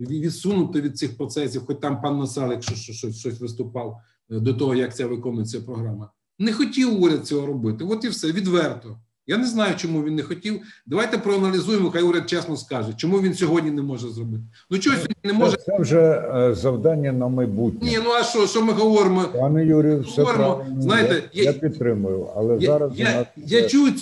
відсунуто 0.00 0.80
від 0.80 0.98
цих 0.98 1.16
процесів, 1.16 1.66
хоч 1.66 1.78
там 1.78 2.00
пан 2.00 2.18
Насалик 2.18 2.62
щось, 2.62 3.16
щось 3.16 3.40
виступав 3.40 4.00
до 4.30 4.54
того, 4.54 4.74
як 4.74 4.96
ця 4.96 5.06
виконується 5.06 5.60
програма. 5.60 6.10
Не 6.38 6.52
хотів 6.52 7.02
уряд 7.02 7.26
цього 7.26 7.46
робити. 7.46 7.84
От 7.84 8.04
і 8.04 8.08
все 8.08 8.32
відверто. 8.32 8.98
Я 9.30 9.36
не 9.36 9.46
знаю, 9.46 9.74
чому 9.76 10.02
він 10.02 10.14
не 10.14 10.22
хотів. 10.22 10.60
Давайте 10.86 11.18
проаналізуємо, 11.18 11.90
хай 11.90 12.02
уряд 12.02 12.30
чесно 12.30 12.56
скаже, 12.56 12.92
чому 12.96 13.20
він 13.20 13.34
сьогодні 13.34 13.70
не 13.70 13.82
може 13.82 14.08
зробити. 14.08 14.42
Ну 14.70 14.78
чогось 14.78 15.00
він 15.00 15.14
не 15.24 15.32
може. 15.32 15.56
Це, 15.56 15.78
вже 15.78 16.24
завдання 16.54 17.12
на 17.12 17.28
майбутнє. 17.28 17.90
Ні, 17.90 17.98
ну 18.04 18.10
а 18.10 18.22
що, 18.22 18.46
що 18.46 18.62
ми 18.62 18.72
говоримо? 18.72 19.24
Пане 19.38 19.66
Юрію, 19.66 20.00
все 20.00 20.22
говоримо, 20.22 20.54
правильно. 20.54 20.82
знаєте, 20.82 21.22
я, 21.32 21.42
я, 21.42 21.50
я 21.50 21.58
підтримую, 21.58 22.28
але 22.36 22.54
я, 22.54 22.60
зараз 22.60 22.92
я, 22.96 23.14
нас... 23.14 23.26
я 23.36 23.68
чую 23.68 23.92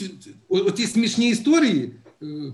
оті 0.49 0.87
смішні 0.87 1.29
історії, 1.29 1.93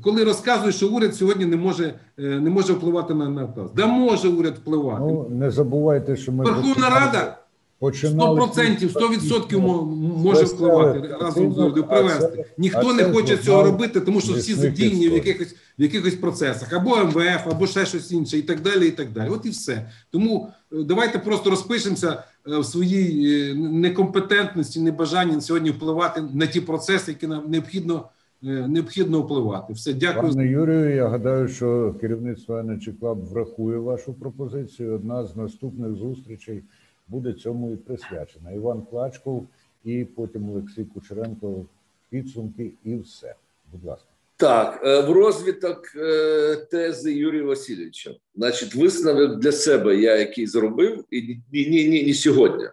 коли 0.03 0.25
розказують, 0.25 0.75
що 0.75 0.89
уряд 0.89 1.15
сьогодні 1.15 1.47
не 1.47 1.57
може 1.57 1.95
не 2.17 2.51
може 2.51 2.73
впливати 2.73 3.15
на 3.15 3.29
Нафтогаз. 3.29 3.73
Да 3.73 3.87
може 3.87 4.29
уряд 4.29 4.55
впливати. 4.59 5.01
Ну 5.01 5.27
не 5.31 5.51
забувайте, 5.51 6.17
що 6.17 6.33
ми 6.33 6.45
Верховна 6.45 6.91
Рада. 6.91 7.39
Починали 7.83 8.41
100%, 8.41 8.89
100% 8.89 9.61
мо- 9.61 9.85
може 10.25 10.45
впливати 10.45 11.09
разом 11.21 11.53
з 11.53 11.59
урядом 11.59 11.83
привести. 11.83 12.45
Ніхто 12.59 12.95
не 12.95 13.05
хоче 13.05 13.37
цього 13.37 13.63
робити, 13.63 14.01
тому 14.01 14.21
що 14.21 14.33
всі 14.33 14.55
задіяні 14.55 15.09
в 15.09 15.13
якихось 15.13 15.55
в 15.79 15.83
якихось 15.83 16.15
процесах, 16.15 16.73
або 16.73 16.97
МВФ, 16.97 17.47
або 17.51 17.67
ще 17.67 17.87
щось 17.87 18.13
інше, 18.13 18.39
і 18.39 18.43
так 18.43 18.61
далі. 18.61 18.89
І 18.89 18.91
так 18.91 19.13
далі. 19.13 19.29
От 19.31 19.47
і 19.47 19.49
все. 19.49 19.91
Тому 20.11 20.49
е, 20.73 20.77
давайте 20.83 21.19
просто 21.19 21.51
розпишемося 21.51 22.23
е, 22.49 22.59
в 22.59 22.65
своїй 22.65 23.51
е, 23.51 23.55
некомпетентності, 23.55 24.81
небажанні 24.81 25.41
сьогодні 25.41 25.71
впливати 25.71 26.23
на 26.35 26.47
ті 26.47 26.61
процеси, 26.61 27.11
які 27.11 27.27
нам 27.27 27.45
необхідно 27.49 28.05
необхідно 28.45 29.21
впливати. 29.21 29.73
Все, 29.73 29.93
дякую. 29.95 30.33
Пане 30.33 30.47
Юрію, 30.47 30.95
я 30.95 31.09
гадаю, 31.09 31.49
що 31.49 31.95
керівництво 32.01 32.55
Energy 32.55 32.99
Club 33.01 33.29
врахує 33.29 33.79
вашу 33.79 34.15
пропозицію. 34.15 34.95
Одна 34.95 35.27
з 35.27 35.37
наступних 35.37 35.95
зустрічей 35.95 36.63
буде 37.09 37.33
цьому 37.33 37.73
і 37.73 37.77
присвячена. 37.77 38.53
Іван 38.53 38.83
Клачков 38.83 39.47
і 39.85 40.05
потім 40.05 40.51
Олексій 40.51 40.85
Кучеренко. 40.85 41.67
Підсумки 42.11 42.73
і 42.85 42.97
все. 42.97 43.35
Будь 43.73 43.85
ласка. 43.85 44.09
Так, 44.37 44.81
е, 44.85 45.01
в 45.01 45.11
розвиток 45.11 45.97
е, 45.97 46.57
тези 46.57 47.13
Юрія 47.13 47.43
Васильовича. 47.45 48.15
Значить, 48.37 48.75
висновок 48.75 49.39
для 49.39 49.53
себе 49.53 49.97
я 49.97 50.17
який 50.17 50.47
зробив, 50.47 51.05
і 51.11 51.21
ні, 51.53 51.67
ні, 51.69 51.89
ні, 51.89 52.03
ні 52.05 52.15
сьогодні. 52.15 52.65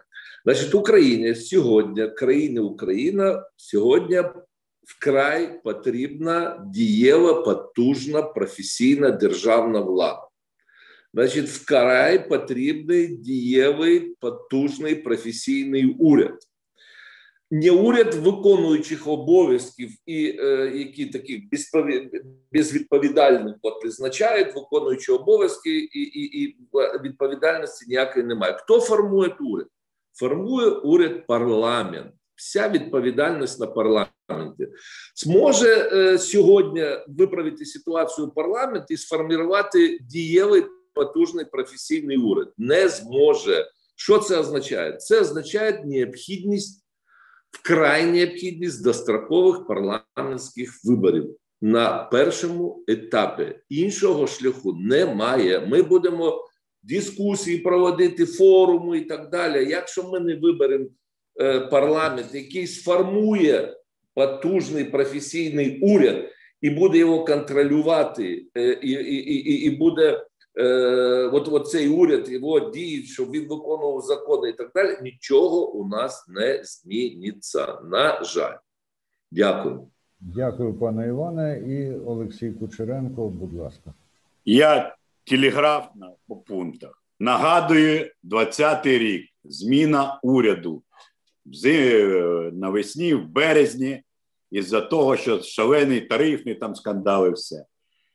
Значить, 0.44 0.74
Україні 0.74 1.34
сьогодні, 1.34 2.08
країна 2.08 2.60
Україна 2.60 3.44
сьогодні 3.56 4.22
вкрай 4.82 5.62
потрібна 5.62 6.66
дієва, 6.74 7.42
потужна, 7.42 8.22
професійна 8.22 9.10
державна 9.10 9.80
влада. 9.80 10.29
Значить, 11.14 11.48
вкрай 11.48 12.28
потрібний 12.28 13.16
дієвий, 13.16 14.00
потужний 14.20 14.94
професійний 14.94 15.96
уряд. 15.98 16.38
Не 17.50 17.70
уряд 17.70 18.14
виконуючих 18.14 19.06
обов'язків 19.06 19.90
і 20.06 20.36
е, 20.40 20.72
які 20.74 21.06
такі 21.06 21.48
безвідповідальних 22.52 23.56
от 23.62 23.80
призначають 23.80 24.54
виконуючі 24.54 25.12
обов'язки, 25.12 25.78
і, 25.78 26.00
і, 26.00 26.42
і 26.42 26.56
відповідальності 27.04 27.84
ніякої 27.88 28.26
немає. 28.26 28.56
Хто 28.58 28.80
формує 28.80 29.36
уряд? 29.40 29.66
Формує 30.12 30.68
уряд 30.68 31.26
парламент. 31.26 32.12
Вся 32.34 32.68
відповідальність 32.68 33.60
на 33.60 33.66
парламенті 33.66 34.68
зможе 35.16 35.90
е, 35.92 36.18
сьогодні 36.18 36.84
виправити 37.08 37.64
ситуацію 37.64 38.28
парламент 38.28 38.84
і 38.90 38.96
сформувати 38.96 39.98
дієвий 39.98 40.64
потужний 41.00 41.44
професійний 41.44 42.16
уряд. 42.16 42.52
Не 42.58 42.88
зможе. 42.88 43.70
Що 43.96 44.18
це 44.18 44.38
означає? 44.38 44.96
Це 44.96 45.20
означає 45.20 45.82
необхідність 45.84 46.84
вкрай 47.50 48.06
необхідність 48.06 48.84
дострокових 48.84 49.66
парламентських 49.66 50.84
виборів 50.84 51.36
на 51.60 52.04
першому 52.04 52.84
етапі. 52.88 53.54
Іншого 53.68 54.26
шляху 54.26 54.72
немає. 54.72 55.60
Ми 55.60 55.82
будемо 55.82 56.44
дискусії 56.82 57.58
проводити, 57.58 58.26
форуми 58.26 58.98
і 58.98 59.00
так 59.00 59.30
далі. 59.30 59.70
Якщо 59.70 60.02
ми 60.02 60.20
не 60.20 60.34
виберемо 60.36 60.86
е, 61.40 61.60
парламент, 61.60 62.26
який 62.32 62.66
сформує 62.66 63.76
потужний 64.14 64.84
професійний 64.84 65.80
уряд 65.80 66.24
і 66.60 66.70
буде 66.70 66.98
його 66.98 67.24
контролювати, 67.24 68.46
е, 68.56 68.78
і, 68.82 68.90
і, 68.90 69.14
і, 69.14 69.64
і 69.64 69.70
буде 69.70 70.26
от, 71.32 71.48
от 71.48 71.68
цей 71.68 71.88
уряд 71.88 72.28
його 72.28 72.60
діють, 72.60 73.06
щоб 73.06 73.30
він 73.30 73.48
виконував 73.48 74.00
закони 74.00 74.48
і 74.48 74.52
так 74.52 74.70
далі, 74.74 74.98
нічого 75.02 75.70
у 75.70 75.88
нас 75.88 76.28
не 76.28 76.60
зміниться. 76.64 77.78
На 77.84 78.24
жаль. 78.24 78.56
Дякую. 79.30 79.86
Дякую, 80.20 80.74
пане 80.74 81.08
Іване, 81.08 81.62
і 81.66 81.94
Олексій 81.94 82.52
Кучеренко. 82.52 83.28
Будь 83.28 83.54
ласка. 83.54 83.94
Я 84.44 84.96
телеграфно 85.24 86.14
по 86.28 86.36
пунктах. 86.36 87.02
Нагадую, 87.20 88.10
20-й 88.24 88.98
рік 88.98 89.26
зміна 89.44 90.20
уряду 90.22 90.82
навесні, 92.52 93.14
в 93.14 93.28
березні, 93.28 94.02
із-за 94.50 94.80
того, 94.80 95.16
що 95.16 95.42
шалений 95.42 96.00
тарифний 96.00 96.54
там 96.54 96.74
скандали, 96.74 97.30
все. 97.30 97.64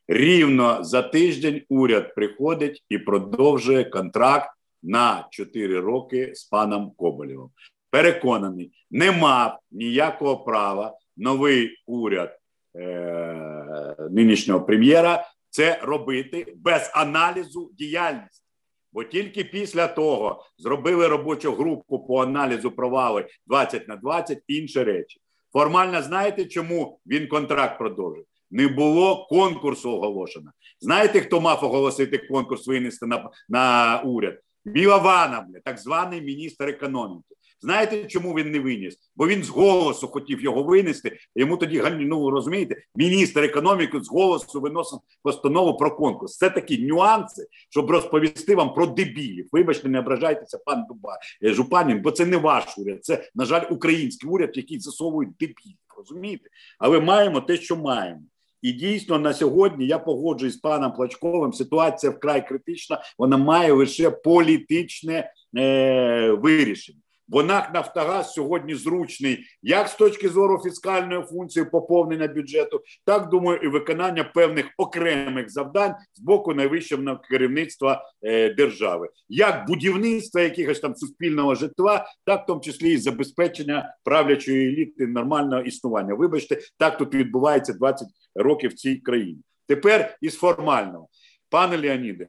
Рівно 0.07 0.83
за 0.83 1.01
тиждень 1.01 1.61
уряд 1.69 2.15
приходить 2.15 2.83
і 2.89 2.97
продовжує 2.97 3.83
контракт 3.83 4.49
на 4.83 5.27
4 5.31 5.79
роки 5.79 6.31
з 6.35 6.43
паном 6.43 6.91
Коболєвим. 6.97 7.49
Переконаний, 7.89 8.71
не 8.91 9.11
мав 9.11 9.59
ніякого 9.71 10.37
права 10.37 10.97
новий 11.17 11.77
уряд 11.87 12.39
е- 12.75 13.95
нинішнього 14.11 14.61
прем'єра 14.61 15.25
це 15.49 15.79
робити 15.83 16.53
без 16.55 16.91
аналізу 16.93 17.71
діяльності. 17.73 18.45
Бо 18.91 19.03
тільки 19.03 19.43
після 19.43 19.87
того 19.87 20.45
зробили 20.57 21.07
робочу 21.07 21.51
групу 21.51 21.99
по 21.99 22.23
аналізу 22.23 22.71
провали 22.71 23.27
20 23.47 23.87
на 23.87 23.95
20 23.95 24.43
інші 24.47 24.83
речі. 24.83 25.19
Формально 25.53 26.01
знаєте, 26.01 26.45
чому 26.45 26.99
він 27.05 27.27
контракт 27.27 27.77
продовжив? 27.77 28.25
Не 28.55 28.67
було 28.67 29.27
конкурсу 29.29 29.91
оголошено. 29.91 30.51
Знаєте, 30.79 31.21
хто 31.21 31.41
мав 31.41 31.63
оголосити 31.63 32.17
конкурс 32.17 32.67
винести 32.67 33.05
на, 33.05 33.29
на 33.49 34.01
уряд? 34.05 34.39
Мілованов, 34.65 35.43
так 35.65 35.77
званий 35.77 36.21
міністр 36.21 36.63
економіки. 36.63 37.35
Знаєте, 37.61 38.05
чому 38.05 38.33
він 38.33 38.51
не 38.51 38.59
виніс? 38.59 38.97
Бо 39.15 39.27
він 39.27 39.43
з 39.43 39.49
голосу 39.49 40.07
хотів 40.07 40.41
його 40.41 40.63
винести. 40.63 41.17
Йому 41.35 41.57
тоді 41.57 41.83
ну 41.99 42.29
розумієте, 42.29 42.75
міністр 42.95 43.39
економіки 43.39 44.01
з 44.01 44.09
голосу 44.09 44.61
виносив 44.61 44.99
постанову 45.23 45.77
про 45.77 45.95
конкурс. 45.95 46.37
Це 46.37 46.49
такі 46.49 46.85
нюанси, 46.85 47.47
щоб 47.69 47.91
розповісти 47.91 48.55
вам 48.55 48.73
про 48.73 48.85
дебілів. 48.85 49.49
Вибачте, 49.51 49.89
не 49.89 49.99
ображайтеся, 49.99 50.57
пан 50.65 50.85
Дуба 50.89 51.17
е, 51.43 51.53
Жупанін, 51.53 52.01
бо 52.01 52.11
це 52.11 52.25
не 52.25 52.37
ваш 52.37 52.77
уряд. 52.77 53.05
Це 53.05 53.29
на 53.35 53.45
жаль, 53.45 53.63
український 53.69 54.29
уряд, 54.29 54.51
який 54.53 54.79
засовують 54.79 55.37
дебілів. 55.39 55.77
Розумієте? 55.97 56.49
Але 56.79 56.99
маємо 56.99 57.41
те, 57.41 57.57
що 57.57 57.75
маємо. 57.75 58.21
І 58.65 58.71
дійсно 58.71 59.19
на 59.19 59.33
сьогодні 59.33 59.87
я 59.87 59.99
погоджуюсь 59.99 60.53
з 60.53 60.57
паном 60.57 60.93
Плачковим. 60.93 61.53
Ситуація 61.53 62.11
вкрай 62.11 62.47
критична. 62.47 63.01
Вона 63.17 63.37
має 63.37 63.71
лише 63.71 64.11
політичне 64.11 65.31
е, 65.57 66.31
вирішення. 66.31 66.99
Бо 67.27 67.43
НАК 67.43 67.73
Нафтогаз 67.73 68.33
сьогодні 68.33 68.75
зручний 68.75 69.39
як 69.61 69.87
з 69.87 69.95
точки 69.95 70.29
зору 70.29 70.61
фіскальної 70.63 71.21
функції 71.21 71.65
поповнення 71.65 72.27
бюджету, 72.27 72.81
так 73.05 73.29
думаю, 73.29 73.59
і 73.63 73.67
виконання 73.67 74.23
певних 74.23 74.65
окремих 74.77 75.51
завдань 75.51 75.93
з 76.13 76.19
боку 76.19 76.53
найвищого 76.53 77.19
керівництва 77.29 78.03
е, 78.21 78.53
держави, 78.53 79.09
як 79.29 79.67
будівництва 79.67 80.41
якихось 80.41 80.79
там 80.79 80.95
суспільного 80.95 81.55
житла, 81.55 82.05
так 82.25 82.43
в 82.43 82.45
тому 82.45 82.61
числі 82.61 82.93
і 82.93 82.97
забезпечення 82.97 83.95
правлячої 84.03 84.67
еліти 84.67 85.07
нормального 85.07 85.61
існування. 85.61 86.13
Вибачте, 86.13 86.59
так 86.77 86.97
тут 86.97 87.15
відбувається 87.15 87.73
20 87.73 88.07
років 88.35 88.71
в 88.71 88.73
цій 88.73 88.95
країні. 88.95 89.41
Тепер 89.67 90.17
із 90.21 90.35
формального, 90.35 91.07
пане 91.49 91.77
Леоніде. 91.77 92.27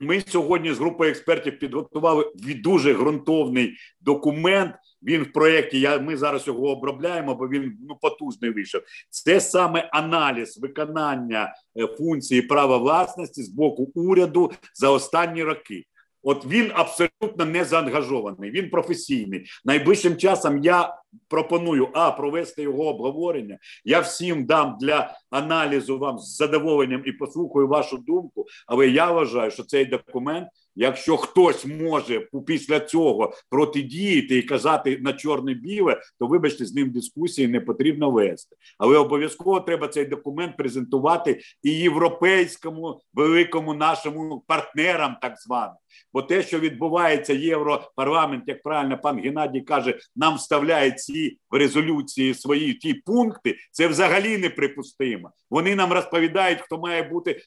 Ми 0.00 0.20
сьогодні 0.20 0.72
з 0.72 0.78
групою 0.78 1.10
експертів 1.10 1.58
підготували 1.58 2.32
дуже 2.62 2.94
ґрунтовний 2.94 3.76
документ. 4.00 4.74
Він 5.02 5.22
в 5.22 5.32
проєкті. 5.32 5.80
Я 5.80 5.98
ми 5.98 6.16
зараз 6.16 6.46
його 6.46 6.68
обробляємо, 6.68 7.34
бо 7.34 7.48
він 7.48 7.78
ну 7.88 7.96
потужний 8.00 8.50
вийшов. 8.50 8.82
Це 9.10 9.40
саме 9.40 9.88
аналіз 9.92 10.58
виконання 10.58 11.54
функції 11.98 12.42
права 12.42 12.76
власності 12.76 13.42
з 13.42 13.48
боку 13.48 13.92
уряду 13.94 14.52
за 14.74 14.90
останні 14.90 15.42
роки. 15.42 15.84
От 16.28 16.46
він 16.46 16.72
абсолютно 16.74 17.44
не 17.44 17.64
заангажований, 17.64 18.50
він 18.50 18.70
професійний. 18.70 19.46
Найближчим 19.64 20.16
часом 20.16 20.58
я 20.58 20.94
пропоную 21.28 21.88
а 21.92 22.10
провести 22.10 22.62
його 22.62 22.88
обговорення. 22.88 23.58
Я 23.84 24.00
всім 24.00 24.46
дам 24.46 24.76
для 24.80 25.14
аналізу 25.30 25.98
вам 25.98 26.18
з 26.18 26.36
задоволенням 26.36 27.02
і 27.06 27.12
послухаю 27.12 27.68
вашу 27.68 27.96
думку. 27.98 28.46
Але 28.66 28.88
я 28.88 29.12
вважаю, 29.12 29.50
що 29.50 29.62
цей 29.62 29.84
документ, 29.84 30.48
якщо 30.76 31.16
хтось 31.16 31.66
може 31.66 32.28
після 32.46 32.80
цього 32.80 33.32
протидіяти 33.50 34.38
і 34.38 34.42
казати 34.42 34.98
на 35.00 35.12
чорне-біле, 35.12 36.00
то 36.18 36.26
вибачте, 36.26 36.64
з 36.64 36.74
ним 36.74 36.90
дискусії 36.90 37.48
не 37.48 37.60
потрібно 37.60 38.10
вести. 38.10 38.56
Але 38.78 38.98
обов'язково 38.98 39.60
треба 39.60 39.88
цей 39.88 40.04
документ 40.04 40.56
презентувати 40.56 41.40
і 41.62 41.70
європейському 41.70 43.00
великому 43.14 43.74
нашому 43.74 44.44
партнерам, 44.46 45.16
так 45.22 45.40
званим. 45.40 45.76
Бо 46.12 46.22
те, 46.22 46.42
що 46.42 46.58
відбувається 46.58 47.32
європарламент, 47.32 48.44
як 48.46 48.62
правильно 48.62 48.98
пан 48.98 49.18
Геннадій 49.20 49.60
каже, 49.60 49.98
нам 50.16 50.36
вставляє 50.36 50.90
ці 50.90 51.38
в 51.50 51.56
резолюції 51.56 52.34
свої 52.34 52.74
ті 52.74 52.94
пункти. 52.94 53.56
Це 53.72 53.88
взагалі 53.88 54.38
неприпустимо. 54.38 55.30
Вони 55.50 55.74
нам 55.74 55.92
розповідають, 55.92 56.60
хто 56.60 56.78
має 56.78 57.02
бути 57.02 57.42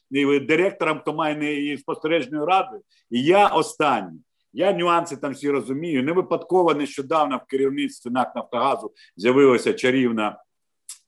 директором, 0.48 0.98
хто 0.98 1.14
має 1.14 1.36
не 1.36 1.78
спостережною 1.78 2.46
радою. 2.46 2.82
І 3.10 3.19
я 3.22 3.46
останній. 3.46 4.20
Я 4.52 4.72
нюанси 4.72 5.16
там 5.16 5.32
всі 5.32 5.50
розумію. 5.50 6.02
Не 6.02 6.12
випадково 6.12 6.74
нещодавно 6.74 7.36
в 7.36 7.50
керівництві 7.50 8.10
НАК 8.10 8.36
Нафтогазу 8.36 8.92
з'явилася 9.16 9.72
чарівна. 9.72 10.42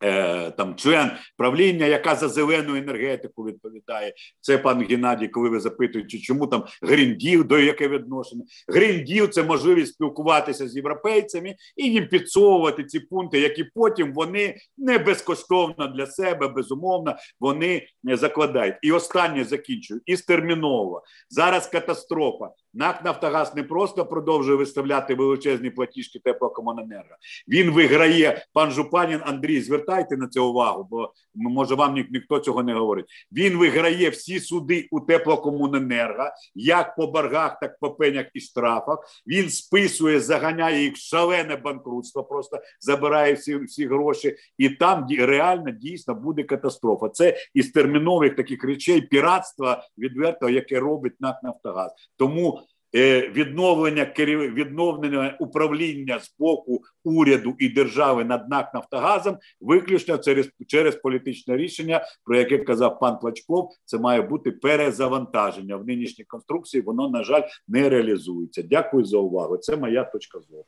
Е, 0.02 0.50
Там 0.50 0.74
член 0.76 1.10
правління, 1.36 1.86
яка 1.86 2.14
за 2.14 2.28
зелену 2.28 2.76
енергетику 2.76 3.44
відповідає. 3.44 4.14
Це 4.40 4.58
пан 4.58 4.82
Геннадій, 4.82 5.28
коли 5.28 5.48
ви 5.48 5.60
запитуєте, 5.60 6.18
чому 6.18 6.46
там 6.46 6.64
грінділ, 6.82 7.44
до 7.44 7.58
яке 7.58 7.88
відношення. 7.88 8.44
Грінділ 8.68 9.28
це 9.28 9.42
можливість 9.42 9.94
спілкуватися 9.94 10.68
з 10.68 10.76
європейцями 10.76 11.54
і 11.76 11.90
їм 11.90 12.08
підсовувати 12.08 12.84
ці 12.84 13.00
пункти, 13.00 13.40
які 13.40 13.64
потім 13.64 14.12
вони 14.12 14.56
не 14.78 14.98
безкоштовно 14.98 15.86
для 15.86 16.06
себе, 16.06 16.48
безумовно, 16.48 17.16
вони 17.40 17.86
закладають. 18.04 18.76
І 18.82 18.92
останнє 18.92 19.44
закінчую. 19.44 20.00
І 20.06 20.16
терміново. 20.16 21.02
Зараз 21.28 21.66
катастрофа. 21.66 22.50
НАК 22.74 23.04
Нафтогаз 23.04 23.54
не 23.54 23.62
просто 23.62 24.06
продовжує 24.06 24.56
виставляти 24.56 25.14
величезні 25.14 25.70
платіжки 25.70 26.18
теплокомуненерго. 26.18 27.16
Він 27.48 27.70
виграє 27.70 28.44
пан 28.52 28.70
Жупанін 28.70 29.20
Андрій. 29.22 29.60
Звертайте 29.60 30.16
на 30.16 30.28
це 30.28 30.40
увагу, 30.40 30.86
бо 30.90 31.12
може 31.34 31.74
вам 31.74 31.94
ні, 31.94 32.06
ніхто 32.10 32.38
цього 32.38 32.62
не 32.62 32.74
говорить. 32.74 33.06
Він 33.32 33.58
виграє 33.58 34.10
всі 34.10 34.40
суди 34.40 34.88
у 34.90 35.00
теплокомуненерго, 35.00 36.24
як 36.54 36.96
по 36.96 37.06
боргах, 37.06 37.60
так 37.60 37.78
по 37.80 37.90
пенях 37.90 38.26
і 38.34 38.40
штрафах. 38.40 38.98
Він 39.26 39.50
списує, 39.50 40.20
заганяє 40.20 40.82
їх 40.82 40.96
шалене 40.96 41.56
банкрутство, 41.56 42.24
просто 42.24 42.58
забирає 42.80 43.34
всі, 43.34 43.56
всі 43.56 43.86
гроші, 43.86 44.36
і 44.58 44.68
там 44.68 45.06
реально 45.18 45.70
дійсно 45.70 46.14
буде 46.14 46.42
катастрофа. 46.42 47.08
Це 47.08 47.36
із 47.54 47.70
термінових 47.70 48.36
таких 48.36 48.64
речей 48.64 49.00
піратства 49.00 49.84
відвертого, 49.98 50.50
яке 50.50 50.80
робить 50.80 51.20
НАК 51.20 51.42
Нафтогаз. 51.42 51.92
Тому 52.16 52.61
відновлення 52.94 54.04
керів... 54.04 54.54
відновлення 54.54 55.36
управління 55.40 56.18
з 56.18 56.34
боку 56.38 56.82
уряду 57.04 57.54
і 57.58 57.68
держави 57.68 58.24
над 58.24 58.50
НАК 58.50 58.74
Нафтогазом 58.74 59.36
виключно 59.60 60.18
через, 60.18 60.48
через 60.66 60.96
політичне 60.96 61.56
рішення, 61.56 62.04
про 62.24 62.36
яке 62.36 62.58
казав 62.58 62.98
пан 62.98 63.18
Плачков. 63.18 63.70
Це 63.84 63.98
має 63.98 64.22
бути 64.22 64.50
перезавантаження 64.50 65.76
в 65.76 65.86
нинішній 65.86 66.24
конструкції. 66.24 66.82
Воно 66.82 67.08
на 67.08 67.24
жаль 67.24 67.42
не 67.68 67.88
реалізується. 67.88 68.62
Дякую 68.62 69.04
за 69.04 69.18
увагу. 69.18 69.56
Це 69.56 69.76
моя 69.76 70.04
точка 70.04 70.38
зору. 70.50 70.64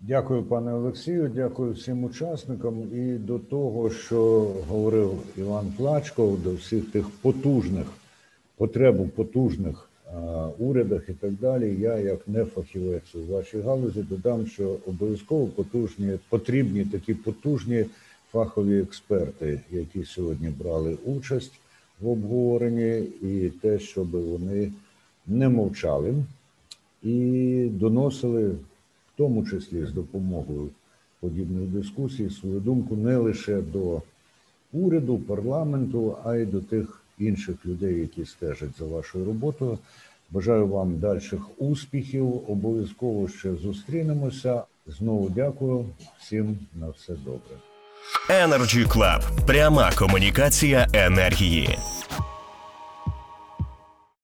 Дякую, 0.00 0.42
пане 0.42 0.74
Олексію. 0.74 1.32
Дякую 1.34 1.72
всім 1.72 2.04
учасникам. 2.04 2.82
І 2.94 3.18
до 3.18 3.38
того, 3.38 3.90
що 3.90 4.20
говорив 4.68 5.12
Іван 5.36 5.72
Плачков, 5.76 6.42
до 6.42 6.54
всіх 6.54 6.90
тих 6.90 7.10
потужних 7.22 7.86
потреб 8.56 9.10
потужних 9.10 9.87
урядах 10.58 11.08
і 11.08 11.12
так 11.12 11.32
далі. 11.32 11.76
Я, 11.80 11.98
як 11.98 12.28
не 12.28 12.44
фахівець 12.44 13.14
у 13.14 13.32
вашій 13.32 13.60
галузі, 13.60 14.02
додам, 14.02 14.46
що 14.46 14.76
обов'язково 14.86 15.46
потужні, 15.46 16.18
потрібні 16.28 16.84
такі 16.84 17.14
потужні 17.14 17.84
фахові 18.32 18.80
експерти, 18.80 19.60
які 19.70 20.04
сьогодні 20.04 20.48
брали 20.48 20.96
участь 21.04 21.52
в 22.00 22.08
обговоренні, 22.08 22.98
і 23.22 23.52
те, 23.60 23.78
щоб 23.78 24.10
вони 24.10 24.72
не 25.26 25.48
мовчали 25.48 26.14
і 27.02 27.68
доносили 27.72 28.48
в 28.48 28.58
тому 29.16 29.46
числі 29.46 29.86
з 29.86 29.92
допомогою 29.92 30.68
подібних 31.20 31.62
дискусій 31.68 32.30
свою 32.30 32.60
думку 32.60 32.96
не 32.96 33.16
лише 33.16 33.60
до 33.60 34.02
уряду, 34.72 35.18
парламенту, 35.18 36.16
а 36.24 36.36
й 36.36 36.46
до 36.46 36.60
тих 36.60 37.02
інших 37.18 37.56
людей, 37.66 38.00
які 38.00 38.24
стежать 38.24 38.78
за 38.78 38.84
вашою 38.84 39.24
роботою. 39.24 39.78
Бажаю 40.30 40.66
вам 40.66 40.98
дальших 40.98 41.40
успіхів. 41.60 42.50
Обов'язково 42.50 43.28
ще 43.28 43.54
зустрінемося. 43.54 44.62
Знову 44.86 45.28
дякую 45.28 45.86
всім 46.18 46.58
на 46.74 46.88
все 46.88 47.12
добре. 47.12 47.56
Energy 48.30 48.88
Club. 48.88 49.46
Пряма 49.46 49.92
комунікація 49.98 50.86
енергії. 50.92 51.78